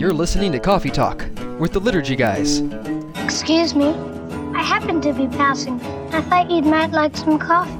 You're 0.00 0.14
listening 0.14 0.50
to 0.52 0.58
Coffee 0.58 0.88
Talk 0.88 1.26
with 1.58 1.74
the 1.74 1.78
Liturgy 1.78 2.16
Guys. 2.16 2.60
Excuse 3.22 3.74
me. 3.74 3.88
I 4.54 4.62
happened 4.62 5.02
to 5.02 5.12
be 5.12 5.26
passing. 5.26 5.78
I 6.10 6.22
thought 6.22 6.50
you 6.50 6.62
might 6.62 6.92
like 6.92 7.14
some 7.14 7.38
coffee. 7.38 7.70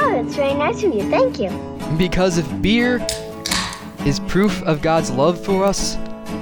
Oh, 0.00 0.22
that's 0.22 0.34
very 0.34 0.54
nice 0.54 0.82
of 0.82 0.94
you. 0.94 1.02
Thank 1.10 1.38
you. 1.38 1.50
Because 1.98 2.38
if 2.38 2.62
beer 2.62 3.06
is 4.06 4.18
proof 4.20 4.62
of 4.62 4.80
God's 4.80 5.10
love 5.10 5.44
for 5.44 5.62
us, 5.62 5.96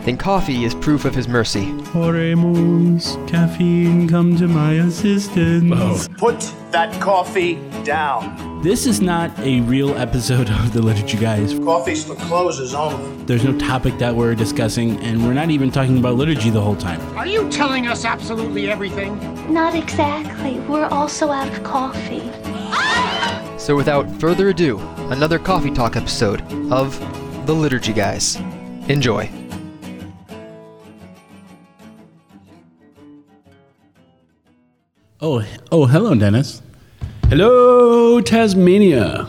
then 0.04 0.16
coffee 0.16 0.62
is 0.62 0.76
proof 0.76 1.04
of 1.04 1.12
His 1.12 1.26
mercy. 1.26 1.72
Oremus, 1.92 3.16
caffeine, 3.26 4.08
come 4.08 4.36
to 4.36 4.46
my 4.46 4.74
assistance. 4.74 6.06
Put 6.18 6.38
that 6.70 7.02
coffee 7.02 7.56
down. 7.82 8.45
This 8.62 8.86
is 8.86 9.00
not 9.00 9.38
a 9.40 9.60
real 9.60 9.96
episode 9.96 10.48
of 10.50 10.72
the 10.72 10.82
Liturgy 10.82 11.18
Guys. 11.18 11.54
Coffee's 11.58 12.04
for 12.04 12.14
closers 12.14 12.74
only. 12.74 13.24
There's 13.24 13.44
no 13.44 13.56
topic 13.58 13.98
that 13.98 14.14
we're 14.14 14.34
discussing, 14.34 14.98
and 15.00 15.22
we're 15.24 15.34
not 15.34 15.50
even 15.50 15.70
talking 15.70 15.98
about 15.98 16.16
liturgy 16.16 16.50
the 16.50 16.60
whole 16.60 16.74
time. 16.76 17.00
Are 17.16 17.26
you 17.26 17.48
telling 17.50 17.86
us 17.86 18.04
absolutely 18.04 18.70
everything? 18.70 19.18
Not 19.52 19.74
exactly. 19.74 20.58
We're 20.60 20.86
also 20.86 21.30
out 21.30 21.48
of 21.48 21.62
coffee. 21.62 22.22
So 23.58 23.76
without 23.76 24.08
further 24.20 24.48
ado, 24.48 24.78
another 25.10 25.38
Coffee 25.38 25.70
Talk 25.72 25.96
episode 25.96 26.40
of 26.72 26.98
the 27.46 27.52
Liturgy 27.52 27.92
Guys. 27.92 28.36
Enjoy. 28.88 29.30
Oh, 35.20 35.44
oh, 35.72 35.86
hello, 35.86 36.14
Denis. 36.14 36.62
Hello, 37.28 38.20
Tasmania. 38.20 39.26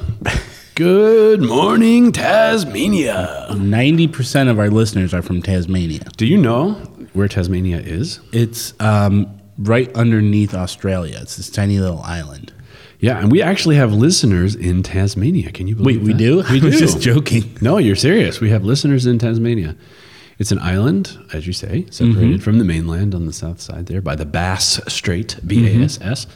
Good 0.75 1.41
morning, 1.41 2.11
Tasmania. 2.11 3.47
90% 3.49 4.49
of 4.49 4.59
our 4.59 4.69
listeners 4.69 5.13
are 5.15 5.23
from 5.23 5.41
Tasmania. 5.41 6.03
Do 6.15 6.27
you 6.27 6.37
know 6.37 6.73
where 7.13 7.27
Tasmania 7.27 7.79
is? 7.79 8.19
It's 8.31 8.79
um, 8.79 9.25
right 9.57 9.91
underneath 9.95 10.53
Australia. 10.53 11.17
It's 11.21 11.37
this 11.37 11.49
tiny 11.49 11.79
little 11.79 12.01
island. 12.01 12.53
Yeah, 12.99 13.19
and 13.19 13.31
we 13.31 13.41
actually 13.41 13.77
have 13.77 13.91
listeners 13.93 14.53
in 14.55 14.83
Tasmania. 14.83 15.51
Can 15.51 15.67
you 15.67 15.75
believe 15.75 15.97
it? 15.97 15.99
Wait, 15.99 16.05
we 16.07 16.13
that? 16.13 16.19
do? 16.19 16.53
We 16.53 16.59
do. 16.71 16.77
just 16.77 17.01
joking. 17.01 17.57
No, 17.61 17.79
you're 17.79 17.95
serious. 17.95 18.39
We 18.39 18.51
have 18.51 18.63
listeners 18.63 19.07
in 19.07 19.17
Tasmania. 19.17 19.75
It's 20.37 20.51
an 20.51 20.59
island, 20.59 21.17
as 21.33 21.47
you 21.47 21.53
say, 21.53 21.87
separated 21.89 22.43
from 22.43 22.59
the 22.59 22.63
mainland 22.63 23.15
on 23.15 23.25
the 23.25 23.33
south 23.33 23.59
side 23.59 23.87
there 23.87 24.01
by 24.01 24.15
the 24.15 24.25
Bass 24.25 24.79
Strait, 24.87 25.39
B 25.47 25.65
A 25.67 25.83
S 25.83 25.99
S. 25.99 26.27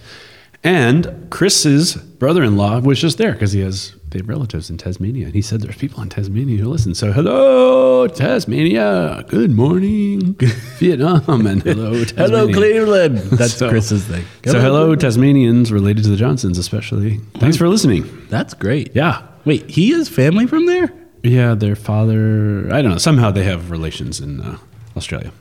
And 0.64 1.28
Chris's 1.32 1.96
brother 1.96 2.44
in 2.44 2.56
law 2.56 2.80
was 2.80 3.00
just 3.02 3.18
there 3.18 3.34
because 3.34 3.52
he 3.52 3.62
has 3.62 3.96
have 4.14 4.28
relatives 4.28 4.70
in 4.70 4.78
Tasmania. 4.78 5.26
And 5.28 5.34
he 5.34 5.42
said 5.42 5.62
there's 5.62 5.78
people 5.78 6.04
in 6.04 6.10
Tasmania 6.10 6.58
who 6.62 6.70
listen. 6.70 6.94
So, 6.94 7.14
hello, 7.14 8.08
Tasmania. 8.10 9.24
Good 9.30 9.52
morning, 9.52 10.34
Vietnam. 10.80 11.48
And 11.48 11.64
hello, 11.64 12.04
Tasmania. 12.04 12.28
Hello, 12.28 12.54
Cleveland. 12.54 13.18
That's 13.32 13.54
So- 13.54 13.70
Chris's 13.70 14.04
thing. 14.06 14.26
So, 14.46 14.60
hello, 14.60 14.96
Tasmanians 14.96 15.72
related 15.72 16.04
to 16.04 16.10
the 16.10 16.18
Johnsons, 16.18 16.58
especially. 16.58 17.18
Thanks 17.36 17.56
for 17.58 17.68
listening. 17.70 18.04
That's 18.30 18.54
great. 18.54 18.94
Yeah. 18.94 19.26
Wait, 19.46 19.70
he 19.70 19.92
has 19.92 20.10
family 20.10 20.46
from 20.46 20.66
there? 20.66 20.92
Yeah, 21.24 21.56
their 21.56 21.76
father, 21.76 22.68
I 22.72 22.82
don't 22.82 22.92
know, 22.92 22.98
somehow 22.98 23.32
they 23.32 23.44
have 23.44 23.72
relations 23.72 24.20
in 24.20 24.42
uh, 24.42 24.58
Australia. 24.98 25.32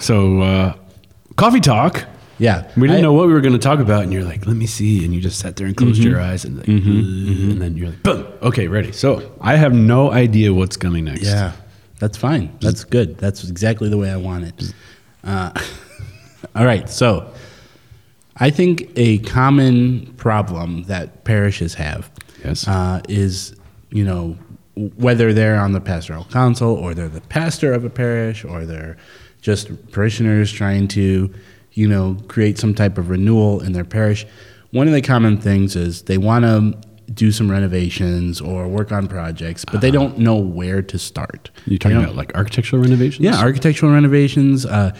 So, 0.00 0.40
uh, 0.40 0.74
coffee 1.36 1.60
talk. 1.60 2.04
Yeah. 2.38 2.62
We 2.76 2.82
didn't 2.86 2.90
I- 2.90 2.94
Mm-hmm. 2.96 3.02
know 3.02 3.12
what 3.14 3.26
we 3.28 3.32
were 3.32 3.40
going 3.40 3.52
to 3.54 3.58
talk 3.58 3.78
about, 3.78 4.02
and 4.02 4.12
you're 4.12 4.24
like, 4.24 4.46
let 4.46 4.56
me 4.56 4.66
see. 4.66 5.04
And 5.04 5.14
you 5.14 5.20
just 5.20 5.38
sat 5.38 5.56
there 5.56 5.66
and 5.66 5.76
closed 5.76 6.02
your 6.02 6.20
eyes, 6.20 6.44
and, 6.44 6.58
like, 6.58 6.68
"Uh," 6.68 6.72
and 6.72 7.62
then 7.62 7.76
you're 7.76 7.88
like, 7.90 8.02
boom, 8.02 8.26
okay, 8.42 8.68
ready. 8.68 8.92
So, 8.92 9.32
I 9.40 9.56
have 9.56 9.72
no 9.72 10.10
idea 10.12 10.52
what's 10.52 10.76
coming 10.76 11.04
next. 11.04 11.22
Yeah, 11.24 11.52
that's 11.98 12.16
fine. 12.18 12.56
That's 12.60 12.84
good. 12.84 13.16
That's 13.18 13.48
exactly 13.48 13.88
the 13.88 13.96
way 13.96 14.10
I 14.10 14.16
want 14.16 14.44
it. 14.44 14.74
Uh, 15.24 15.50
all 16.54 16.64
right. 16.66 16.88
So, 16.90 17.32
I 18.36 18.50
think 18.50 18.90
a 18.96 19.18
common 19.18 20.12
problem 20.18 20.82
that 20.84 21.24
parishes 21.24 21.74
have 21.74 22.10
Yes. 22.44 22.68
uh, 22.68 23.00
is, 23.08 23.56
you 23.90 24.04
know, 24.04 24.36
whether 24.96 25.32
they're 25.32 25.58
on 25.58 25.72
the 25.72 25.80
pastoral 25.80 26.24
council 26.26 26.68
or 26.74 26.92
they're 26.92 27.08
the 27.08 27.22
pastor 27.22 27.72
of 27.72 27.84
a 27.86 27.90
parish 27.90 28.44
or 28.44 28.66
they're 28.66 28.98
just 29.40 29.70
parishioners 29.90 30.52
trying 30.52 30.86
to, 30.88 31.32
you 31.76 31.86
know, 31.86 32.16
create 32.26 32.58
some 32.58 32.74
type 32.74 32.96
of 32.98 33.10
renewal 33.10 33.60
in 33.62 33.72
their 33.72 33.84
parish. 33.84 34.26
One 34.72 34.88
of 34.88 34.94
the 34.94 35.02
common 35.02 35.36
things 35.38 35.76
is 35.76 36.02
they 36.02 36.16
want 36.18 36.44
to 36.44 36.74
do 37.12 37.30
some 37.30 37.48
renovations 37.50 38.40
or 38.40 38.66
work 38.66 38.90
on 38.90 39.06
projects, 39.06 39.64
but 39.64 39.80
they 39.82 39.90
don't 39.92 40.18
know 40.18 40.36
where 40.36 40.82
to 40.82 40.98
start. 40.98 41.50
You're 41.66 41.78
talking 41.78 41.96
They 41.98 42.02
don't- 42.02 42.04
about 42.12 42.16
like 42.16 42.34
architectural 42.34 42.82
renovations? 42.82 43.22
yeah, 43.24 43.36
architectural 43.38 43.92
renovations. 43.92 44.64
Uh, 44.66 44.90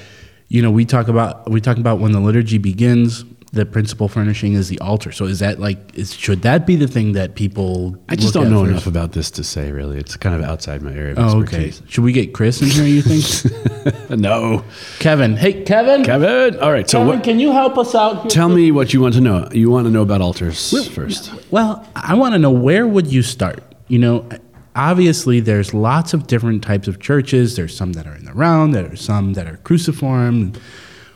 you 0.48 0.62
know, 0.62 0.70
we 0.70 0.84
talk 0.84 1.08
about 1.08 1.50
we 1.50 1.60
talk 1.60 1.78
about 1.78 1.98
when 1.98 2.12
the 2.12 2.20
liturgy 2.20 2.58
begins. 2.58 3.24
The 3.56 3.64
principal 3.66 4.06
furnishing 4.08 4.52
is 4.52 4.68
the 4.68 4.78
altar. 4.80 5.12
So 5.12 5.24
is 5.24 5.38
that 5.38 5.58
like 5.58 5.78
is 5.96 6.14
should 6.14 6.42
that 6.42 6.66
be 6.66 6.76
the 6.76 6.86
thing 6.86 7.12
that 7.12 7.34
people? 7.34 7.96
I 8.08 8.14
just 8.14 8.34
don't 8.34 8.50
know 8.50 8.60
first? 8.60 8.70
enough 8.70 8.86
about 8.86 9.12
this 9.12 9.30
to 9.32 9.42
say, 9.44 9.72
really. 9.72 9.98
It's 9.98 10.14
kind 10.16 10.34
of 10.34 10.42
outside 10.48 10.82
my 10.82 10.92
area 10.92 11.12
of 11.12 11.18
Oh, 11.18 11.38
okay. 11.40 11.68
expertise. 11.68 11.82
Should 11.88 12.04
we 12.04 12.12
get 12.12 12.34
Chris 12.34 12.60
in 12.60 12.68
here? 12.68 12.84
You 12.84 13.00
think? 13.02 14.10
no. 14.10 14.62
Kevin. 14.98 15.36
Hey, 15.36 15.62
Kevin. 15.64 16.04
Kevin? 16.04 16.58
All 16.60 16.70
right, 16.70 16.88
so 16.88 16.98
Kevin, 16.98 17.14
what? 17.16 17.24
can 17.24 17.40
you 17.40 17.50
help 17.52 17.78
us 17.78 17.94
out 17.94 18.22
here? 18.22 18.30
Tell 18.30 18.48
me 18.50 18.70
what 18.72 18.92
you 18.92 19.00
want 19.00 19.14
to 19.14 19.20
know. 19.20 19.48
You 19.52 19.70
want 19.70 19.86
to 19.86 19.90
know 19.90 20.02
about 20.02 20.20
altars 20.20 20.88
first. 20.94 21.32
Well, 21.50 21.88
I 21.96 22.14
want 22.14 22.34
to 22.34 22.38
know 22.38 22.50
where 22.50 22.86
would 22.86 23.06
you 23.06 23.22
start? 23.22 23.62
You 23.88 23.98
know, 24.00 24.28
obviously 24.74 25.40
there's 25.40 25.72
lots 25.72 26.12
of 26.12 26.26
different 26.26 26.62
types 26.62 26.88
of 26.88 27.00
churches. 27.00 27.56
There's 27.56 27.74
some 27.74 27.94
that 27.94 28.06
are 28.06 28.14
in 28.14 28.24
the 28.26 28.34
round, 28.34 28.74
there 28.74 28.92
are 28.92 28.96
some 28.96 29.32
that 29.32 29.46
are 29.46 29.56
cruciform, 29.58 30.52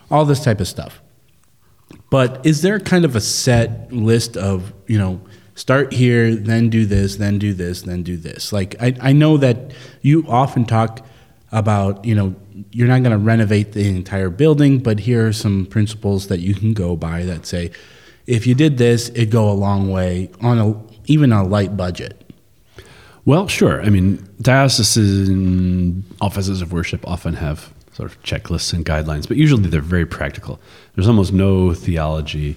all 0.09 0.25
this 0.25 0.43
type 0.43 0.59
of 0.59 0.67
stuff. 0.67 1.01
But 2.11 2.45
is 2.45 2.61
there 2.61 2.79
kind 2.79 3.05
of 3.05 3.15
a 3.15 3.21
set 3.21 3.91
list 3.91 4.37
of, 4.37 4.73
you 4.85 4.99
know, 4.99 5.21
start 5.55 5.93
here, 5.93 6.35
then 6.35 6.69
do 6.69 6.85
this, 6.85 7.15
then 7.15 7.39
do 7.39 7.53
this, 7.53 7.81
then 7.83 8.03
do 8.03 8.17
this? 8.17 8.53
Like 8.53 8.75
I, 8.79 8.93
I 9.01 9.13
know 9.13 9.37
that 9.37 9.71
you 10.01 10.25
often 10.27 10.65
talk 10.65 11.03
about, 11.53 12.03
you 12.03 12.13
know, 12.13 12.35
you're 12.71 12.89
not 12.89 12.99
going 12.99 13.11
to 13.11 13.17
renovate 13.17 13.71
the 13.71 13.87
entire 13.87 14.29
building, 14.29 14.79
but 14.79 14.99
here 14.99 15.27
are 15.27 15.33
some 15.33 15.65
principles 15.65 16.27
that 16.27 16.41
you 16.41 16.53
can 16.53 16.73
go 16.73 16.97
by 16.97 17.23
that 17.23 17.45
say, 17.45 17.71
if 18.27 18.45
you 18.45 18.55
did 18.55 18.77
this, 18.77 19.07
it'd 19.09 19.31
go 19.31 19.49
a 19.49 19.53
long 19.53 19.89
way 19.89 20.29
on 20.41 20.59
a 20.59 20.75
even 21.05 21.31
a 21.31 21.43
light 21.43 21.77
budget. 21.77 22.29
Well, 23.23 23.47
sure. 23.47 23.81
I 23.81 23.89
mean, 23.89 24.27
diocesan 24.41 26.03
offices 26.19 26.61
of 26.61 26.73
worship 26.73 27.07
often 27.07 27.35
have 27.35 27.73
sort 27.93 28.09
of 28.11 28.21
checklists 28.23 28.73
and 28.73 28.85
guidelines, 28.85 29.27
but 29.27 29.37
usually 29.37 29.67
they're 29.69 29.81
very 29.81 30.05
practical. 30.05 30.59
There's 30.95 31.07
almost 31.07 31.33
no 31.33 31.73
theology 31.73 32.55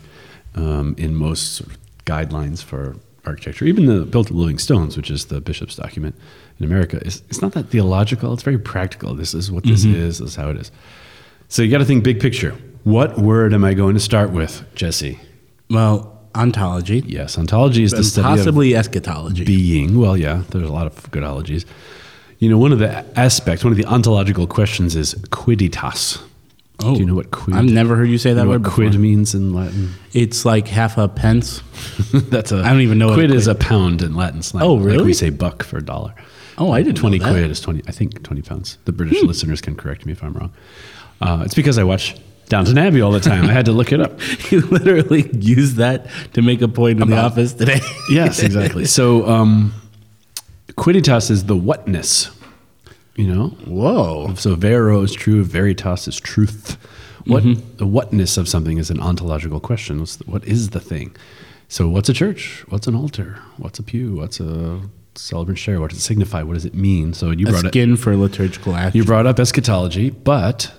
um, 0.55 0.95
in 0.99 1.15
most 1.17 1.55
sort 1.55 1.71
of 1.71 1.79
guidelines 2.05 2.63
for 2.63 2.97
architecture. 3.27 3.65
Even 3.65 3.87
the 3.87 4.05
Built 4.05 4.31
of 4.31 4.37
Living 4.37 4.59
Stones, 4.59 4.97
which 4.97 5.11
is 5.11 5.27
the 5.27 5.41
bishop's 5.41 5.77
document 5.77 6.15
in 6.59 6.67
America, 6.67 6.99
is 7.07 7.23
it's 7.29 7.43
not 7.43 7.53
that 7.53 7.65
theological. 7.69 8.33
It's 8.33 8.43
very 8.43 8.59
practical. 8.59 9.15
This 9.15 9.35
is 9.35 9.51
what 9.51 9.65
this 9.65 9.85
is. 9.85 10.19
This 10.19 10.31
is 10.31 10.37
how 10.37 10.51
it 10.51 10.57
is. 10.57 10.71
So 11.49 11.63
you 11.63 11.71
got 11.71 11.79
to 11.79 11.85
think 11.85 12.05
big 12.05 12.21
picture. 12.21 12.55
What 12.85 13.19
word 13.19 13.55
am 13.55 13.65
I 13.65 13.75
going 13.75 13.95
to 13.95 14.01
start 14.01 14.31
with, 14.31 14.63
Jesse? 14.75 15.19
Well, 15.71 16.21
ontology, 16.35 17.03
Yes, 17.07 17.39
ontology 17.39 17.83
is 17.83 17.93
the 17.93 17.99
and 17.99 18.07
study 18.07 18.29
of 18.29 18.37
possibly 18.39 18.75
eschatology. 18.77 19.45
being. 19.45 19.99
Well, 19.99 20.17
yeah, 20.17 20.43
there's 20.51 20.69
a 20.69 20.73
lot 20.73 20.87
of 20.87 21.11
good 21.11 21.23
ologies. 21.23 21.65
You 22.45 22.51
know, 22.51 22.59
one 22.59 22.73
of 22.73 22.79
the 22.79 23.05
aspects, 23.19 23.65
one 23.65 23.73
of 23.73 23.77
the 23.79 23.87
ontological 23.87 24.47
questions 24.47 24.95
is 24.97 25.15
quidditas. 25.31 26.23
oh, 26.83 26.95
Do 26.95 27.01
you 27.01 27.07
know 27.07 27.15
what 27.15 27.31
quid? 27.31 27.57
I've 27.57 27.65
never 27.65 27.97
heard 27.97 28.09
you 28.11 28.19
say 28.19 28.31
you 28.31 28.35
that 28.37 28.45
know 28.45 28.51
word 28.51 28.63
what 28.63 28.71
before. 28.71 28.85
quid 28.89 28.99
means 29.01 29.35
in 29.35 29.55
Latin? 29.55 29.91
It's 30.13 30.45
like 30.45 30.69
half 30.69 30.99
a 30.99 31.09
pence. 31.09 31.63
That's 32.13 32.53
a. 32.53 32.57
I 32.59 32.69
don't 32.71 32.83
even 32.83 32.99
know 32.99 33.09
what 33.09 33.15
Quid 33.15 33.31
a 33.31 33.35
is 33.35 33.47
a 33.47 33.55
pound 33.55 34.03
in 34.03 34.15
Latin 34.15 34.43
slang. 34.43 34.63
Oh, 34.65 34.75
Like 34.75 34.85
really? 34.87 35.05
we 35.05 35.15
say 35.15 35.31
buck 35.31 35.63
for 35.63 35.79
a 35.79 35.83
dollar. 35.83 36.15
Oh, 36.59 36.73
I 36.73 36.83
know 36.83 36.93
Twenty. 36.93 37.19
Hmm. 37.19 37.31
quid 37.31 37.51
is 37.51 37.61
twenty. 37.61 37.83
I 37.89 37.93
think 37.93 38.23
twenty 38.23 38.43
pounds. 38.43 38.79
The 38.85 38.93
British 38.93 39.23
listeners 39.23 39.61
can 39.61 39.75
correct 39.75 40.05
me 40.07 40.13
if 40.13 40.23
I'm 40.23 40.35
wrong. 40.35 40.53
Uh, 41.21 41.43
it's 41.45 41.55
because 41.55 41.79
I 41.79 41.85
watch 41.85 42.15
Downton 42.49 42.77
Abbey 42.79 43.01
all 43.01 43.11
the 43.11 43.21
time. 43.21 43.45
I 43.49 43.53
had 43.53 43.65
to 43.65 43.73
look 43.73 43.91
it 43.91 44.01
up. 44.01 44.21
you 44.53 44.61
literally 44.61 45.29
used 45.33 45.77
that 45.77 46.07
to 46.35 46.43
make 46.43 46.61
a 46.63 46.69
point 46.69 47.01
in 47.01 47.09
the 47.09 47.17
office 47.17 47.55
today. 47.55 47.81
yes, 48.11 48.41
exactly. 48.43 48.85
So, 48.99 49.27
um, 49.29 49.73
quidditas 50.73 51.31
is 51.31 51.45
the 51.47 51.57
whatness. 51.57 52.31
You 53.17 53.33
know, 53.33 53.49
Whoa. 53.67 54.35
So 54.35 54.55
vero 54.57 55.03
is 55.03 55.13
true, 55.13 55.45
veritas 55.45 56.09
is 56.09 56.19
truth. 56.21 56.77
What 57.27 57.43
Mm-hmm. 57.45 57.77
the 57.79 57.87
whatness 57.87 58.37
of 58.37 58.49
something 58.49 58.77
is 58.79 58.91
an 58.91 59.01
ontological 59.01 59.61
question. 59.61 60.01
What's 60.01 60.17
the, 60.17 60.25
what 60.25 60.45
is 60.45 60.71
the 60.71 60.81
thing? 60.81 61.17
So 61.69 61.89
what's 61.89 62.09
a 62.09 62.13
church? 62.13 62.65
What's 62.69 62.87
an 62.87 62.95
altar? 62.95 63.39
What's 63.57 63.79
a 63.79 63.83
pew? 63.83 64.17
What's 64.17 64.41
a 64.41 64.81
celebrant 65.15 65.59
chair? 65.59 65.81
What 65.81 65.91
does 65.91 66.01
it 66.01 66.03
signify? 66.03 66.43
What 66.43 66.55
does 66.55 66.65
it 66.67 66.75
mean? 66.75 67.15
So 67.15 67.31
you 67.31 67.47
A 67.47 67.51
brought 67.51 67.65
it. 67.65 67.69
skin 67.69 67.97
for 67.97 68.15
liturgical 68.17 68.75
action. 68.75 68.99
You 68.99 69.05
brought 69.05 69.27
up 69.27 69.39
eschatology, 69.41 70.11
but 70.11 70.71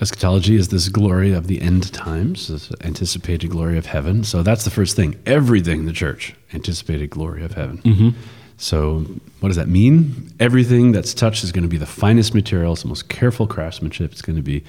eschatology 0.00 0.56
is 0.56 0.68
this 0.68 0.88
glory 0.88 1.32
of 1.32 1.46
the 1.46 1.60
end 1.60 1.92
times, 1.92 2.48
this 2.48 2.72
anticipated 2.82 3.50
glory 3.50 3.76
of 3.76 3.86
heaven. 3.86 4.24
So 4.24 4.42
that's 4.42 4.64
the 4.64 4.70
first 4.70 4.96
thing. 4.96 5.16
Everything 5.26 5.80
in 5.80 5.86
the 5.86 5.92
church, 5.92 6.34
anticipated 6.54 7.10
glory 7.10 7.44
of 7.44 7.52
heaven. 7.52 8.14
So, 8.62 9.06
what 9.40 9.48
does 9.48 9.56
that 9.56 9.68
mean? 9.68 10.30
Everything 10.38 10.92
that's 10.92 11.14
touched 11.14 11.44
is 11.44 11.50
going 11.50 11.62
to 11.62 11.68
be 11.68 11.78
the 11.78 11.86
finest 11.86 12.34
materials, 12.34 12.82
the 12.82 12.88
most 12.88 13.08
careful 13.08 13.46
craftsmanship. 13.46 14.12
It's 14.12 14.20
going 14.20 14.36
to 14.36 14.42
be 14.42 14.62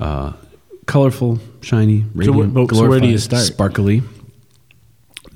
uh, 0.00 0.32
colorful, 0.86 1.38
shiny, 1.60 2.04
radiant, 2.16 2.52
where- 2.52 2.66
but- 2.66 2.74
so 2.74 2.88
where 2.88 2.98
do 2.98 3.06
you 3.06 3.18
start? 3.18 3.42
Sparkly. 3.44 4.02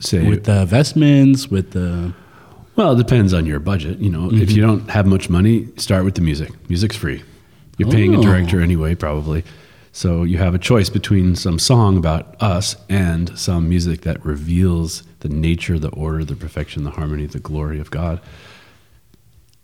Say, 0.00 0.28
with 0.28 0.44
the 0.44 0.66
vestments, 0.66 1.48
with 1.48 1.70
the 1.70 2.12
well, 2.74 2.92
it 2.92 2.98
depends 2.98 3.32
on 3.32 3.46
your 3.46 3.60
budget. 3.60 3.98
You 4.00 4.10
know, 4.10 4.30
if 4.32 4.50
you 4.50 4.60
don't 4.60 4.90
have 4.90 5.06
much 5.06 5.30
money, 5.30 5.68
start 5.78 6.04
with 6.04 6.16
the 6.16 6.20
music. 6.20 6.50
Music's 6.68 6.96
free. 6.96 7.22
You're 7.78 7.90
paying 7.90 8.14
a 8.14 8.18
Oh. 8.18 8.22
director 8.22 8.60
anyway, 8.60 8.94
probably. 8.96 9.44
So 9.96 10.24
you 10.24 10.36
have 10.36 10.54
a 10.54 10.58
choice 10.58 10.90
between 10.90 11.36
some 11.36 11.58
song 11.58 11.96
about 11.96 12.36
us 12.38 12.76
and 12.86 13.36
some 13.38 13.66
music 13.66 14.02
that 14.02 14.22
reveals 14.22 15.02
the 15.20 15.30
nature, 15.30 15.78
the 15.78 15.88
order, 15.88 16.22
the 16.22 16.36
perfection, 16.36 16.84
the 16.84 16.90
harmony, 16.90 17.24
the 17.24 17.38
glory 17.38 17.80
of 17.80 17.90
God. 17.90 18.20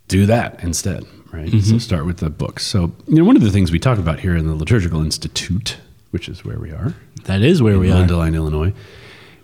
Do 0.09 0.25
that 0.25 0.65
instead, 0.65 1.05
right? 1.35 1.53
So 1.63 1.77
start 1.77 2.07
with 2.07 2.17
the 2.17 2.31
books. 2.31 2.65
So, 2.67 2.93
you 3.07 3.17
know, 3.17 3.25
one 3.25 3.37
of 3.37 3.43
the 3.43 3.51
things 3.51 3.71
we 3.71 3.79
talk 3.79 3.99
about 3.99 4.21
here 4.21 4.35
in 4.35 4.47
the 4.47 4.55
Liturgical 4.55 5.03
Institute, 5.03 5.77
which 6.13 6.31
is 6.31 6.47
where 6.47 6.59
we 6.59 6.71
are, 6.71 6.95
that 7.25 7.43
is 7.43 7.61
where 7.61 7.79
we 7.79 7.93
are. 7.93 8.03
Mundelein, 8.03 8.35
Illinois, 8.35 8.73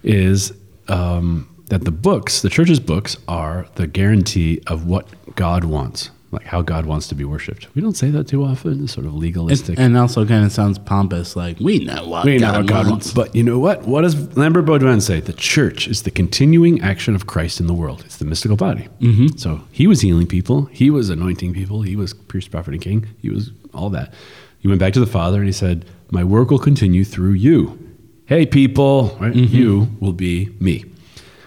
is 0.02 0.54
um, 0.88 1.54
that 1.66 1.84
the 1.84 1.90
books, 1.90 2.40
the 2.40 2.48
church's 2.48 2.80
books, 2.80 3.18
are 3.28 3.66
the 3.74 3.86
guarantee 3.86 4.62
of 4.66 4.86
what 4.86 5.06
God 5.34 5.64
wants, 5.64 6.10
like 6.30 6.44
how 6.44 6.60
God 6.60 6.84
wants 6.84 7.08
to 7.08 7.14
be 7.14 7.24
worshipped. 7.24 7.74
We 7.74 7.80
don't 7.80 7.96
say 7.96 8.10
that 8.10 8.28
too 8.28 8.44
often. 8.44 8.84
It's 8.84 8.92
sort 8.92 9.06
of 9.06 9.14
legalistic. 9.14 9.78
and 9.78 9.96
also 9.96 10.26
kind 10.26 10.44
of 10.44 10.52
sounds 10.52 10.78
pompous, 10.78 11.34
like 11.36 11.58
we 11.58 11.78
know 11.84 12.06
what 12.06 12.24
we 12.26 12.38
God, 12.38 12.52
know 12.52 12.58
what 12.58 12.66
God 12.66 12.76
wants. 12.90 12.90
wants. 12.90 13.12
But 13.14 13.34
you 13.34 13.42
know 13.42 13.58
what? 13.58 13.82
What 13.86 14.02
does 14.02 14.36
Lambert 14.36 14.66
Beauduin 14.66 15.00
say? 15.00 15.20
The 15.20 15.32
church 15.32 15.88
is 15.88 16.02
the 16.02 16.10
continuing 16.10 16.82
action 16.82 17.14
of 17.14 17.26
Christ 17.26 17.60
in 17.60 17.66
the 17.66 17.74
world. 17.74 18.02
It's 18.04 18.18
the 18.18 18.26
mystical 18.26 18.56
body. 18.56 18.88
Mm-hmm. 19.00 19.38
So 19.38 19.62
he 19.72 19.86
was 19.86 20.02
healing 20.02 20.26
people. 20.26 20.66
He 20.66 20.90
was 20.90 21.08
anointing 21.08 21.54
people. 21.54 21.82
He 21.82 21.96
was 21.96 22.12
priest, 22.12 22.50
prophet, 22.50 22.74
and 22.74 22.82
king. 22.82 23.06
He 23.22 23.30
was 23.30 23.50
all 23.72 23.88
that. 23.90 24.12
He 24.58 24.68
went 24.68 24.80
back 24.80 24.92
to 24.94 25.00
the 25.00 25.06
Father 25.06 25.38
and 25.38 25.46
he 25.46 25.52
said, 25.52 25.86
My 26.10 26.24
work 26.24 26.50
will 26.50 26.58
continue 26.58 27.04
through 27.04 27.32
you. 27.32 27.78
Hey, 28.26 28.44
people, 28.44 29.16
right? 29.18 29.34
You 29.34 29.88
will 30.00 30.12
be 30.12 30.54
me 30.60 30.84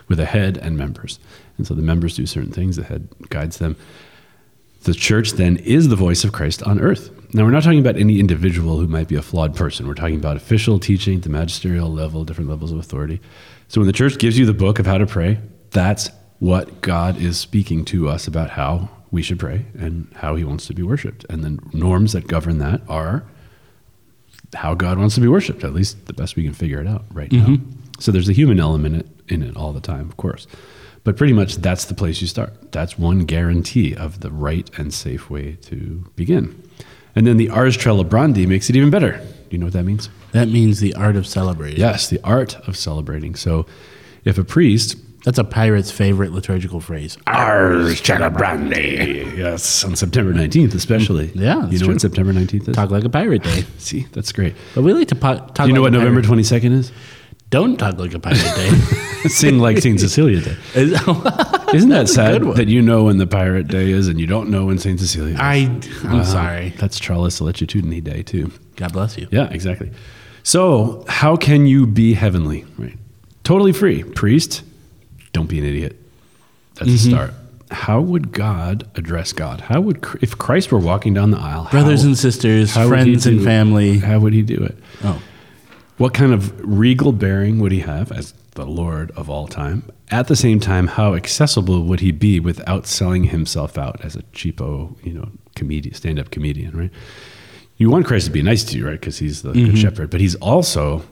with 0.07 0.19
a 0.19 0.25
head 0.25 0.57
and 0.57 0.75
members. 0.75 1.19
And 1.57 1.67
so 1.67 1.75
the 1.75 1.83
members 1.83 2.15
do 2.15 2.25
certain 2.25 2.51
things, 2.51 2.77
the 2.77 2.83
head 2.83 3.07
guides 3.29 3.57
them. 3.59 3.75
The 4.83 4.93
church 4.93 5.33
then 5.33 5.57
is 5.57 5.89
the 5.89 5.95
voice 5.95 6.23
of 6.23 6.31
Christ 6.31 6.63
on 6.63 6.79
earth. 6.79 7.11
Now, 7.33 7.43
we're 7.43 7.51
not 7.51 7.63
talking 7.63 7.79
about 7.79 7.97
any 7.97 8.19
individual 8.19 8.77
who 8.77 8.87
might 8.87 9.07
be 9.07 9.15
a 9.15 9.21
flawed 9.21 9.55
person. 9.55 9.87
We're 9.87 9.93
talking 9.93 10.15
about 10.15 10.37
official 10.37 10.79
teaching, 10.79 11.21
the 11.21 11.29
magisterial 11.29 11.89
level, 11.89 12.25
different 12.25 12.49
levels 12.49 12.71
of 12.71 12.79
authority. 12.79 13.21
So, 13.67 13.79
when 13.79 13.87
the 13.87 13.93
church 13.93 14.17
gives 14.17 14.37
you 14.37 14.45
the 14.45 14.53
book 14.53 14.79
of 14.79 14.85
how 14.85 14.97
to 14.97 15.05
pray, 15.05 15.39
that's 15.69 16.09
what 16.39 16.81
God 16.81 17.17
is 17.17 17.37
speaking 17.37 17.85
to 17.85 18.09
us 18.09 18.27
about 18.27 18.49
how 18.49 18.89
we 19.11 19.21
should 19.21 19.39
pray 19.39 19.65
and 19.77 20.11
how 20.15 20.35
he 20.35 20.43
wants 20.43 20.65
to 20.67 20.73
be 20.73 20.83
worshiped. 20.83 21.25
And 21.29 21.43
the 21.43 21.59
norms 21.77 22.13
that 22.13 22.27
govern 22.27 22.57
that 22.57 22.81
are 22.89 23.23
how 24.55 24.73
God 24.73 24.97
wants 24.97 25.15
to 25.15 25.21
be 25.21 25.27
worshiped, 25.27 25.63
at 25.63 25.73
least 25.73 26.07
the 26.07 26.13
best 26.13 26.35
we 26.35 26.43
can 26.43 26.53
figure 26.53 26.81
it 26.81 26.87
out 26.87 27.05
right 27.11 27.31
now. 27.31 27.45
Mm-hmm. 27.45 27.71
So 27.99 28.11
there's 28.11 28.29
a 28.29 28.33
human 28.33 28.59
element 28.59 29.07
in 29.29 29.43
it 29.43 29.55
all 29.55 29.71
the 29.71 29.81
time, 29.81 30.09
of 30.09 30.17
course. 30.17 30.47
But 31.03 31.17
pretty 31.17 31.33
much 31.33 31.55
that's 31.57 31.85
the 31.85 31.95
place 31.95 32.21
you 32.21 32.27
start. 32.27 32.71
That's 32.71 32.97
one 32.99 33.25
guarantee 33.25 33.95
of 33.95 34.19
the 34.19 34.29
right 34.29 34.69
and 34.77 34.93
safe 34.93 35.29
way 35.29 35.53
to 35.63 36.05
begin. 36.15 36.61
And 37.15 37.25
then 37.25 37.37
the 37.37 37.49
Ars 37.49 37.75
celebrandi 37.77 38.47
makes 38.47 38.69
it 38.69 38.75
even 38.75 38.89
better. 38.91 39.17
Do 39.17 39.25
you 39.49 39.57
know 39.57 39.65
what 39.65 39.73
that 39.73 39.83
means? 39.83 40.09
That 40.31 40.47
means 40.47 40.79
the 40.79 40.93
art 40.93 41.15
of 41.15 41.25
celebrating. 41.27 41.79
Yes, 41.79 42.07
the 42.07 42.19
art 42.23 42.55
of 42.67 42.77
celebrating. 42.77 43.35
So 43.35 43.65
if 44.23 44.37
a 44.37 44.43
priest 44.43 44.95
That's 45.25 45.37
a 45.39 45.43
pirate's 45.43 45.91
favorite 45.91 46.31
liturgical 46.31 46.79
phrase. 46.79 47.17
Ars 47.27 47.99
celebrandi, 48.01 49.35
yes, 49.37 49.83
on 49.83 49.95
September 49.95 50.33
19th 50.33 50.73
especially. 50.75 51.31
Yeah, 51.35 51.65
you 51.67 51.79
know 51.79 51.85
true. 51.85 51.87
what 51.95 52.01
September 52.01 52.31
19th 52.31 52.69
is? 52.69 52.75
Talk 52.75 52.91
like 52.91 53.03
a 53.03 53.09
pirate 53.09 53.43
day. 53.43 53.65
See, 53.77 54.05
that's 54.13 54.31
great. 54.31 54.55
But 54.75 54.83
we 54.83 54.93
like 54.93 55.07
to 55.09 55.15
po- 55.15 55.37
talk 55.53 55.55
Do 55.55 55.67
you 55.67 55.73
know 55.73 55.81
like 55.81 55.91
what 55.93 55.99
November 55.99 56.21
pirate. 56.21 56.45
22nd 56.45 56.71
is? 56.73 56.91
Don't 57.49 57.77
talk 57.77 57.97
like 57.97 58.13
a 58.13 58.19
pirate 58.19 58.39
day. 58.55 58.71
Sing 59.29 59.59
like 59.59 59.77
St. 59.79 59.99
Cecilia 59.99 60.41
Day. 60.41 60.57
Is- 60.75 60.91
Isn't 61.73 61.89
that 61.89 62.09
sad 62.09 62.43
that 62.55 62.67
you 62.67 62.81
know 62.81 63.05
when 63.05 63.17
the 63.17 63.25
Pirate 63.27 63.67
Day 63.69 63.91
is 63.91 64.09
and 64.09 64.19
you 64.19 64.27
don't 64.27 64.49
know 64.49 64.65
when 64.65 64.77
St. 64.77 64.99
Cecilia 64.99 65.35
is? 65.35 65.39
I, 65.39 65.55
I'm 66.03 66.17
Wow. 66.17 66.23
sorry. 66.23 66.69
That's 66.77 66.99
Tra 66.99 67.17
le 67.17 67.29
sollecitudini 67.29 68.03
Day, 68.03 68.23
too. 68.23 68.51
God 68.75 68.91
bless 68.91 69.17
you. 69.17 69.27
Yeah, 69.31 69.47
exactly. 69.51 69.89
So, 70.43 71.05
how 71.07 71.37
can 71.37 71.65
you 71.67 71.87
be 71.87 72.13
heavenly? 72.13 72.65
Right. 72.77 72.97
Totally 73.45 73.71
free. 73.71 74.03
Priest, 74.03 74.63
don't 75.33 75.47
be 75.47 75.59
an 75.59 75.65
idiot. 75.65 75.95
That's 76.75 76.89
a 76.89 76.93
Mm-hmm. 76.93 77.09
start. 77.11 77.33
How 77.69 78.01
would 78.01 78.33
God 78.33 78.89
address 78.95 79.31
God? 79.31 79.61
How 79.61 79.79
would, 79.79 80.05
if 80.21 80.37
Christ 80.37 80.73
were 80.73 80.79
walking 80.79 81.13
down 81.13 81.31
the 81.31 81.37
aisle, 81.39 81.69
Brothers 81.71 82.01
how- 82.01 82.07
and 82.09 82.17
sisters, 82.17 82.73
friends 82.73 83.25
and 83.25 83.41
family. 83.41 83.99
How 83.99 84.19
would 84.19 84.33
he 84.33 84.41
do 84.41 84.57
it? 84.61 84.77
Oh, 85.05 85.21
What 85.97 86.13
kind 86.13 86.33
of 86.33 86.53
regal 86.67 87.13
bearing 87.13 87.59
would 87.59 87.71
he 87.71 87.79
have 87.79 88.11
as 88.11 88.33
the 88.51 88.65
Lord 88.65 89.11
of 89.11 89.29
all 89.29 89.47
time? 89.47 89.89
At 90.09 90.27
the 90.27 90.35
same 90.35 90.59
time, 90.59 90.87
how 90.87 91.15
accessible 91.15 91.83
would 91.83 92.01
he 92.01 92.11
be 92.11 92.39
without 92.39 92.85
selling 92.85 93.25
himself 93.25 93.77
out 93.77 94.03
as 94.03 94.15
a 94.15 94.23
cheapo, 94.33 94.95
you 95.05 95.13
know, 95.13 95.29
comedian, 95.55 95.95
stand-up 95.95 96.31
comedian, 96.31 96.77
right? 96.77 96.91
You 97.77 97.89
want 97.89 98.05
Christ 98.05 98.25
to 98.27 98.31
be 98.31 98.41
nice 98.41 98.63
to 98.65 98.77
you, 98.77 98.85
right? 98.85 98.99
Because 98.99 99.19
he's 99.19 99.41
the 99.41 99.53
good 99.53 99.67
mm-hmm. 99.69 99.75
shepherd, 99.75 100.09
but 100.09 100.21
he's 100.21 100.35
also 100.35 101.03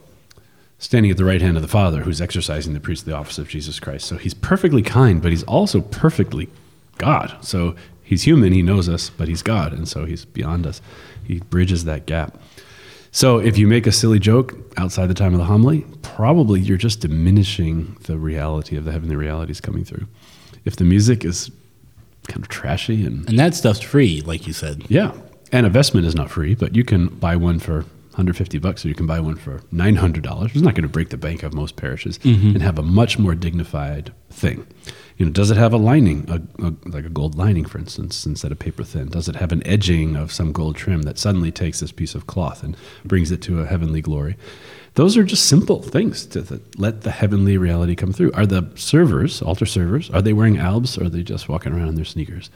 standing 0.77 1.11
at 1.11 1.17
the 1.17 1.25
right 1.25 1.41
hand 1.41 1.57
of 1.57 1.61
the 1.61 1.67
Father, 1.67 2.01
who's 2.01 2.21
exercising 2.21 2.73
the 2.73 2.79
priestly 2.79 3.11
office 3.11 3.37
of 3.37 3.49
Jesus 3.49 3.79
Christ. 3.79 4.05
So 4.07 4.17
he's 4.17 4.33
perfectly 4.33 4.81
kind, 4.81 5.21
but 5.21 5.31
he's 5.31 5.43
also 5.43 5.81
perfectly 5.81 6.49
God. 6.97 7.35
So 7.41 7.75
he's 8.03 8.23
human, 8.23 8.53
he 8.53 8.61
knows 8.61 8.87
us, 8.87 9.09
but 9.09 9.27
he's 9.27 9.41
God, 9.41 9.73
and 9.73 9.87
so 9.87 10.05
he's 10.05 10.25
beyond 10.25 10.65
us. 10.65 10.81
He 11.23 11.39
bridges 11.39 11.85
that 11.85 12.05
gap. 12.05 12.39
So 13.11 13.39
if 13.39 13.57
you 13.57 13.67
make 13.67 13.87
a 13.87 13.91
silly 13.91 14.19
joke 14.19 14.55
outside 14.77 15.07
the 15.07 15.13
time 15.13 15.33
of 15.33 15.39
the 15.39 15.45
homily, 15.45 15.85
probably 16.01 16.59
you're 16.59 16.77
just 16.77 16.99
diminishing 16.99 17.97
the 18.03 18.17
reality 18.17 18.75
of 18.77 18.85
the 18.85 18.91
heavenly 18.91 19.15
realities 19.15 19.59
coming 19.59 19.83
through. 19.83 20.07
If 20.65 20.75
the 20.75 20.83
music 20.83 21.25
is 21.25 21.49
kind 22.27 22.43
of 22.43 22.49
trashy 22.49 23.05
and 23.05 23.27
and 23.27 23.39
that 23.39 23.55
stuff's 23.55 23.81
free, 23.81 24.21
like 24.21 24.45
you 24.45 24.53
said. 24.53 24.83
yeah, 24.87 25.13
and 25.51 25.65
a 25.65 25.69
vestment 25.69 26.05
is 26.05 26.15
not 26.15 26.29
free, 26.29 26.53
but 26.53 26.75
you 26.75 26.83
can 26.83 27.07
buy 27.07 27.35
one 27.35 27.59
for 27.59 27.85
150 28.19 28.59
bucks, 28.59 28.83
or 28.83 28.89
you 28.89 28.95
can 28.95 29.07
buy 29.07 29.19
one 29.19 29.35
for 29.35 29.61
900 29.71 30.21
dollars. 30.21 30.51
It's 30.51 30.61
not 30.61 30.75
going 30.75 30.83
to 30.83 30.89
break 30.89 31.09
the 31.09 31.17
bank 31.17 31.41
of 31.41 31.53
most 31.53 31.77
parishes, 31.77 32.19
mm-hmm. 32.19 32.49
and 32.49 32.61
have 32.61 32.77
a 32.77 32.83
much 32.83 33.17
more 33.17 33.33
dignified 33.33 34.11
thing. 34.29 34.67
You 35.17 35.25
know, 35.25 35.31
does 35.31 35.51
it 35.51 35.57
have 35.57 35.73
a 35.73 35.77
lining, 35.77 36.25
a, 36.29 36.65
a, 36.65 36.73
like 36.89 37.05
a 37.05 37.09
gold 37.09 37.35
lining, 37.35 37.65
for 37.65 37.77
instance, 37.77 38.25
instead 38.25 38.51
of 38.51 38.59
paper 38.59 38.83
thin? 38.83 39.07
Does 39.07 39.29
it 39.29 39.37
have 39.37 39.51
an 39.51 39.65
edging 39.65 40.17
of 40.17 40.31
some 40.33 40.51
gold 40.51 40.75
trim 40.75 41.03
that 41.03 41.17
suddenly 41.17 41.51
takes 41.51 41.79
this 41.79 41.91
piece 41.93 42.13
of 42.13 42.27
cloth 42.27 42.61
and 42.61 42.75
brings 43.05 43.31
it 43.31 43.41
to 43.43 43.61
a 43.61 43.65
heavenly 43.65 44.01
glory? 44.01 44.35
Those 44.95 45.15
are 45.15 45.23
just 45.23 45.45
simple 45.45 45.81
things 45.81 46.25
to, 46.27 46.43
to 46.43 46.61
let 46.77 47.01
the 47.01 47.11
heavenly 47.11 47.57
reality 47.57 47.95
come 47.95 48.11
through. 48.11 48.33
Are 48.33 48.45
the 48.45 48.69
servers, 48.75 49.41
altar 49.41 49.65
servers, 49.65 50.09
are 50.09 50.21
they 50.21 50.33
wearing 50.33 50.57
albs, 50.57 50.97
or 50.97 51.05
are 51.05 51.09
they 51.09 51.23
just 51.23 51.47
walking 51.47 51.71
around 51.71 51.89
in 51.89 51.95
their 51.95 52.05
sneakers? 52.05 52.49